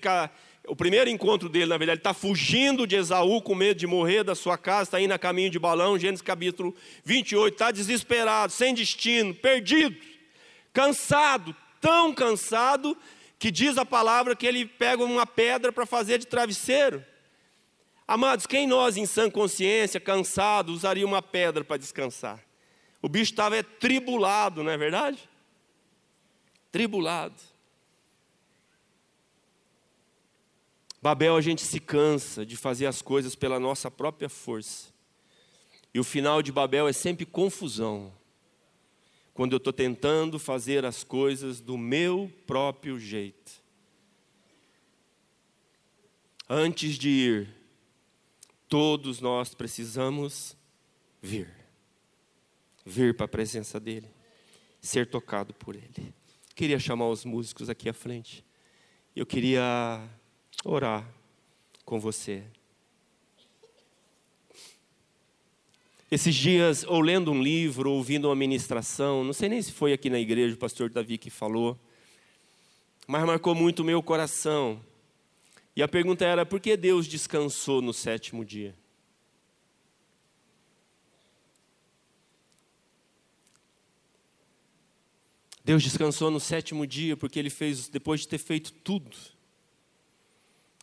o 0.66 0.76
primeiro 0.76 1.08
encontro 1.08 1.48
dele, 1.48 1.66
na 1.66 1.78
verdade, 1.78 1.96
ele 1.96 2.00
está 2.00 2.12
fugindo 2.12 2.86
de 2.86 2.94
Esaú 2.94 3.40
com 3.40 3.54
medo 3.54 3.78
de 3.78 3.86
morrer 3.86 4.22
da 4.22 4.34
sua 4.34 4.58
casa, 4.58 4.82
está 4.84 5.00
indo 5.00 5.12
a 5.12 5.18
caminho 5.18 5.50
de 5.50 5.58
Balão, 5.58 5.98
Gênesis 5.98 6.22
capítulo 6.22 6.74
28, 7.04 7.54
está 7.54 7.70
desesperado, 7.70 8.52
sem 8.52 8.74
destino, 8.74 9.34
perdido, 9.34 9.96
cansado, 10.72 11.56
tão 11.80 12.12
cansado, 12.12 12.96
que 13.38 13.50
diz 13.50 13.78
a 13.78 13.84
palavra 13.84 14.34
que 14.34 14.46
ele 14.46 14.66
pega 14.66 15.04
uma 15.04 15.26
pedra 15.26 15.72
para 15.72 15.86
fazer 15.86 16.18
de 16.18 16.26
travesseiro. 16.26 17.04
Amados, 18.06 18.46
quem 18.46 18.66
nós 18.66 18.96
em 18.96 19.06
sã 19.06 19.30
consciência, 19.30 20.00
cansado, 20.00 20.72
usaria 20.72 21.06
uma 21.06 21.22
pedra 21.22 21.62
para 21.62 21.76
descansar? 21.76 22.42
O 23.00 23.08
bicho 23.08 23.32
estava 23.32 23.56
é, 23.56 23.62
tribulado, 23.62 24.64
não 24.64 24.72
é 24.72 24.76
verdade? 24.76 25.28
Tribulado. 26.72 27.36
Babel, 31.00 31.36
a 31.36 31.40
gente 31.40 31.62
se 31.62 31.78
cansa 31.78 32.44
de 32.44 32.56
fazer 32.56 32.86
as 32.86 33.00
coisas 33.00 33.36
pela 33.36 33.60
nossa 33.60 33.88
própria 33.88 34.28
força. 34.28 34.88
E 35.94 36.00
o 36.00 36.04
final 36.04 36.42
de 36.42 36.50
Babel 36.50 36.88
é 36.88 36.92
sempre 36.92 37.24
confusão. 37.24 38.12
Quando 39.38 39.52
eu 39.52 39.58
estou 39.58 39.72
tentando 39.72 40.36
fazer 40.36 40.84
as 40.84 41.04
coisas 41.04 41.60
do 41.60 41.78
meu 41.78 42.28
próprio 42.44 42.98
jeito. 42.98 43.62
Antes 46.48 46.98
de 46.98 47.08
ir, 47.08 47.54
todos 48.68 49.20
nós 49.20 49.54
precisamos 49.54 50.56
vir. 51.22 51.48
Vir 52.84 53.14
para 53.16 53.26
a 53.26 53.28
presença 53.28 53.78
dEle. 53.78 54.08
Ser 54.80 55.06
tocado 55.06 55.54
por 55.54 55.76
Ele. 55.76 56.12
Queria 56.56 56.80
chamar 56.80 57.08
os 57.08 57.24
músicos 57.24 57.70
aqui 57.70 57.88
à 57.88 57.94
frente. 57.94 58.44
Eu 59.14 59.24
queria 59.24 60.04
orar 60.64 61.08
com 61.84 62.00
você. 62.00 62.42
Esses 66.10 66.34
dias, 66.34 66.84
ou 66.84 67.00
lendo 67.00 67.30
um 67.30 67.42
livro, 67.42 67.90
ou 67.90 67.96
ouvindo 67.96 68.28
uma 68.28 68.34
ministração, 68.34 69.22
não 69.22 69.32
sei 69.32 69.48
nem 69.48 69.60
se 69.60 69.72
foi 69.72 69.92
aqui 69.92 70.08
na 70.08 70.18
igreja 70.18 70.54
o 70.54 70.58
pastor 70.58 70.88
Davi 70.88 71.18
que 71.18 71.28
falou, 71.28 71.78
mas 73.06 73.26
marcou 73.26 73.54
muito 73.54 73.80
o 73.80 73.84
meu 73.84 74.02
coração. 74.02 74.82
E 75.76 75.82
a 75.82 75.88
pergunta 75.88 76.24
era: 76.24 76.46
por 76.46 76.60
que 76.60 76.76
Deus 76.76 77.06
descansou 77.06 77.82
no 77.82 77.92
sétimo 77.92 78.44
dia? 78.44 78.74
Deus 85.62 85.82
descansou 85.82 86.30
no 86.30 86.40
sétimo 86.40 86.86
dia 86.86 87.14
porque 87.14 87.38
Ele 87.38 87.50
fez, 87.50 87.88
depois 87.88 88.20
de 88.20 88.28
ter 88.28 88.38
feito 88.38 88.72
tudo, 88.72 89.14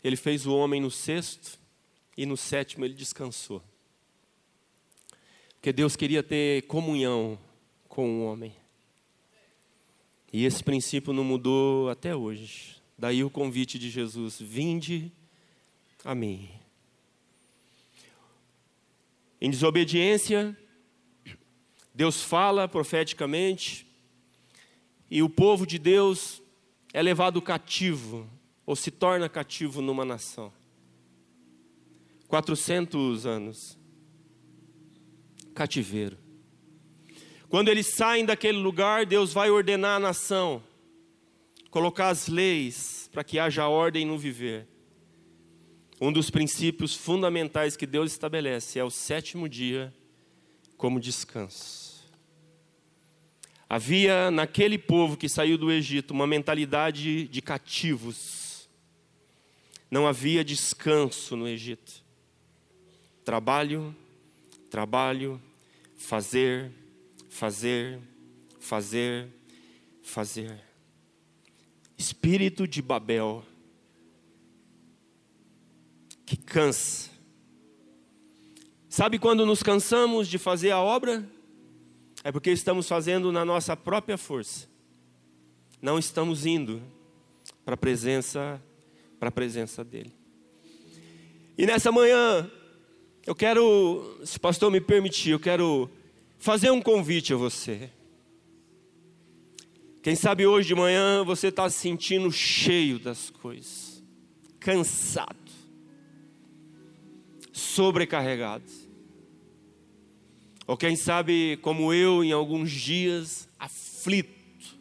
ele 0.06 0.16
fez 0.16 0.46
o 0.46 0.56
homem 0.56 0.80
no 0.80 0.92
sexto 0.92 1.60
e 2.16 2.28
no 2.28 2.38
sétimo 2.38 2.86
ele 2.86 2.94
descansou. 2.94 3.64
Porque 5.66 5.74
Deus 5.74 5.96
queria 5.96 6.22
ter 6.22 6.62
comunhão 6.68 7.40
com 7.90 8.20
o 8.20 8.26
homem. 8.26 8.56
E 10.32 10.46
esse 10.46 10.64
princípio 10.64 11.12
não 11.12 11.24
mudou 11.24 11.90
até 11.90 12.16
hoje. 12.16 12.80
Daí 12.96 13.24
o 13.24 13.32
convite 13.32 13.80
de 13.80 13.90
Jesus: 13.90 14.40
vinde 14.40 15.12
a 16.04 16.14
mim. 16.14 16.48
Em 19.42 19.50
desobediência, 19.50 20.56
Deus 21.96 22.22
fala 22.22 22.68
profeticamente, 22.68 23.88
e 25.10 25.24
o 25.24 25.30
povo 25.30 25.66
de 25.66 25.80
Deus 25.80 26.44
é 26.94 27.02
levado 27.02 27.42
cativo 27.42 28.30
ou 28.68 28.76
se 28.76 28.92
torna 28.92 29.28
cativo 29.28 29.82
numa 29.82 30.06
nação. 30.06 30.54
400 32.28 33.26
anos. 33.26 33.84
Cativeiro. 35.56 36.18
Quando 37.50 37.70
eles 37.70 37.88
saem 37.96 38.26
daquele 38.26 38.60
lugar, 38.60 39.06
Deus 39.06 39.34
vai 39.34 39.50
ordenar 39.50 39.96
a 39.96 40.00
nação, 40.00 40.62
colocar 41.72 42.10
as 42.10 42.28
leis 42.28 43.10
para 43.12 43.24
que 43.24 43.40
haja 43.40 43.68
ordem 43.68 44.06
no 44.06 44.18
viver. 44.18 44.68
Um 46.00 46.12
dos 46.12 46.30
princípios 46.30 46.94
fundamentais 46.94 47.76
que 47.76 47.88
Deus 47.88 48.12
estabelece 48.12 48.78
é 48.78 48.84
o 48.84 48.92
sétimo 48.92 49.50
dia 49.50 49.92
como 50.78 51.00
descanso. 51.00 52.06
Havia 53.68 54.30
naquele 54.30 54.78
povo 54.78 55.18
que 55.18 55.28
saiu 55.28 55.58
do 55.58 55.72
Egito 55.72 56.12
uma 56.12 56.28
mentalidade 56.28 57.28
de 57.28 57.42
cativos 57.42 58.46
não 59.90 60.08
havia 60.08 60.44
descanso 60.44 61.36
no 61.36 61.48
Egito. 61.48 62.04
Trabalho, 63.24 63.96
trabalho, 64.70 65.42
fazer, 65.96 66.72
fazer, 67.30 68.00
fazer, 68.60 69.28
fazer. 70.02 70.64
Espírito 71.98 72.68
de 72.68 72.82
Babel, 72.82 73.44
que 76.26 76.36
cansa. 76.36 77.10
Sabe 78.90 79.20
quando 79.20 79.46
nos 79.46 79.62
cansamos 79.62 80.28
de 80.28 80.38
fazer 80.38 80.72
a 80.72 80.80
obra? 80.80 81.28
É 82.24 82.32
porque 82.32 82.52
estamos 82.52 82.88
fazendo 82.88 83.32
na 83.32 83.46
nossa 83.46 83.76
própria 83.76 84.18
força. 84.18 84.68
Não 85.82 86.00
estamos 86.00 86.46
indo 86.46 86.82
para 87.64 87.76
a 87.76 87.78
presença 87.78 88.62
para 89.20 89.30
a 89.30 89.32
presença 89.32 89.84
dEle. 89.84 90.14
E 91.58 91.66
nessa 91.66 91.92
manhã, 91.92 92.50
eu 93.26 93.34
quero, 93.34 94.20
se 94.24 94.38
o 94.38 94.40
pastor 94.40 94.72
me 94.72 94.80
permitir, 94.80 95.32
eu 95.32 95.40
quero 95.40 95.90
fazer 96.38 96.70
um 96.70 96.82
convite 96.82 97.34
a 97.34 97.38
você. 97.38 97.90
Quem 100.04 100.16
sabe 100.16 100.46
hoje 100.46 100.68
de 100.68 100.76
manhã 100.76 101.24
você 101.24 101.48
está 101.48 101.68
se 101.68 101.80
sentindo 101.80 102.32
cheio 102.32 103.00
das 103.00 103.32
coisas, 103.32 104.04
cansado. 104.60 105.36
sobrecarregados. 107.52 108.88
Ou 110.68 110.78
quem 110.78 110.96
sabe, 110.96 111.58
como 111.62 111.94
eu, 111.94 112.24
em 112.24 112.32
alguns 112.32 112.70
dias, 112.72 113.48
aflito. 113.58 114.78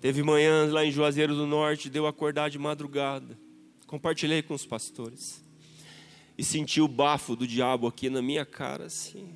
Teve 0.00 0.22
manhãs 0.22 0.72
lá 0.72 0.84
em 0.84 0.90
Juazeiro 0.90 1.34
do 1.34 1.46
Norte, 1.46 1.90
deu 1.90 2.06
acordar 2.06 2.50
de 2.50 2.58
madrugada. 2.58 3.38
Compartilhei 3.86 4.42
com 4.42 4.54
os 4.54 4.66
pastores. 4.66 5.44
E 6.36 6.44
senti 6.44 6.80
o 6.80 6.88
bafo 6.88 7.34
do 7.34 7.46
diabo 7.46 7.86
aqui 7.86 8.10
na 8.10 8.20
minha 8.20 8.44
cara, 8.44 8.86
assim. 8.86 9.34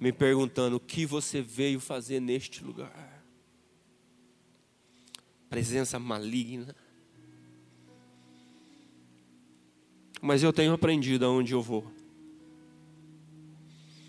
Me 0.00 0.12
perguntando: 0.12 0.76
o 0.76 0.80
que 0.80 1.04
você 1.06 1.42
veio 1.42 1.78
fazer 1.78 2.20
neste 2.20 2.64
lugar? 2.64 3.22
Presença 5.48 5.98
maligna 5.98 6.74
Mas 10.20 10.42
eu 10.42 10.52
tenho 10.52 10.72
aprendido 10.72 11.24
aonde 11.24 11.54
eu 11.54 11.62
vou. 11.62 11.90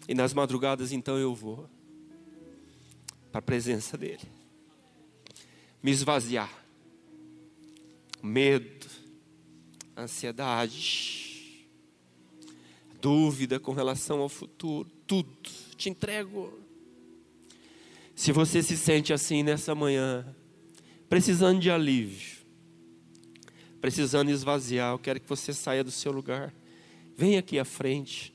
E 0.07 0.13
nas 0.13 0.33
madrugadas 0.33 0.91
então 0.91 1.17
eu 1.17 1.33
vou 1.33 1.69
para 3.31 3.39
a 3.39 3.41
presença 3.41 3.97
dele. 3.97 4.27
Me 5.81 5.91
esvaziar. 5.91 6.60
Medo, 8.21 8.87
ansiedade, 9.97 11.67
dúvida 13.01 13.59
com 13.59 13.73
relação 13.73 14.19
ao 14.19 14.29
futuro, 14.29 14.89
tudo 15.07 15.29
te 15.75 15.89
entrego. 15.89 16.59
Se 18.15 18.31
você 18.31 18.61
se 18.61 18.77
sente 18.77 19.11
assim 19.11 19.41
nessa 19.41 19.73
manhã, 19.73 20.35
precisando 21.09 21.59
de 21.59 21.71
alívio, 21.71 22.37
precisando 23.81 24.29
esvaziar, 24.29 24.93
eu 24.93 24.99
quero 24.99 25.19
que 25.19 25.27
você 25.27 25.51
saia 25.51 25.83
do 25.83 25.89
seu 25.89 26.11
lugar. 26.11 26.53
Venha 27.17 27.39
aqui 27.39 27.57
à 27.57 27.65
frente. 27.65 28.33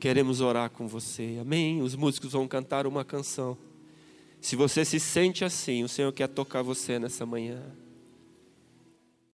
Queremos 0.00 0.40
orar 0.40 0.68
com 0.68 0.88
você. 0.88 1.38
Amém. 1.40 1.80
Os 1.80 1.94
músicos 1.94 2.32
vão 2.32 2.48
cantar 2.48 2.86
uma 2.86 3.04
canção. 3.04 3.56
Se 4.40 4.56
você 4.56 4.84
se 4.84 5.00
sente 5.00 5.44
assim, 5.44 5.82
o 5.84 5.88
Senhor 5.88 6.12
quer 6.12 6.28
tocar 6.28 6.60
você 6.60 6.98
nessa 6.98 7.24
manhã. 7.24 7.62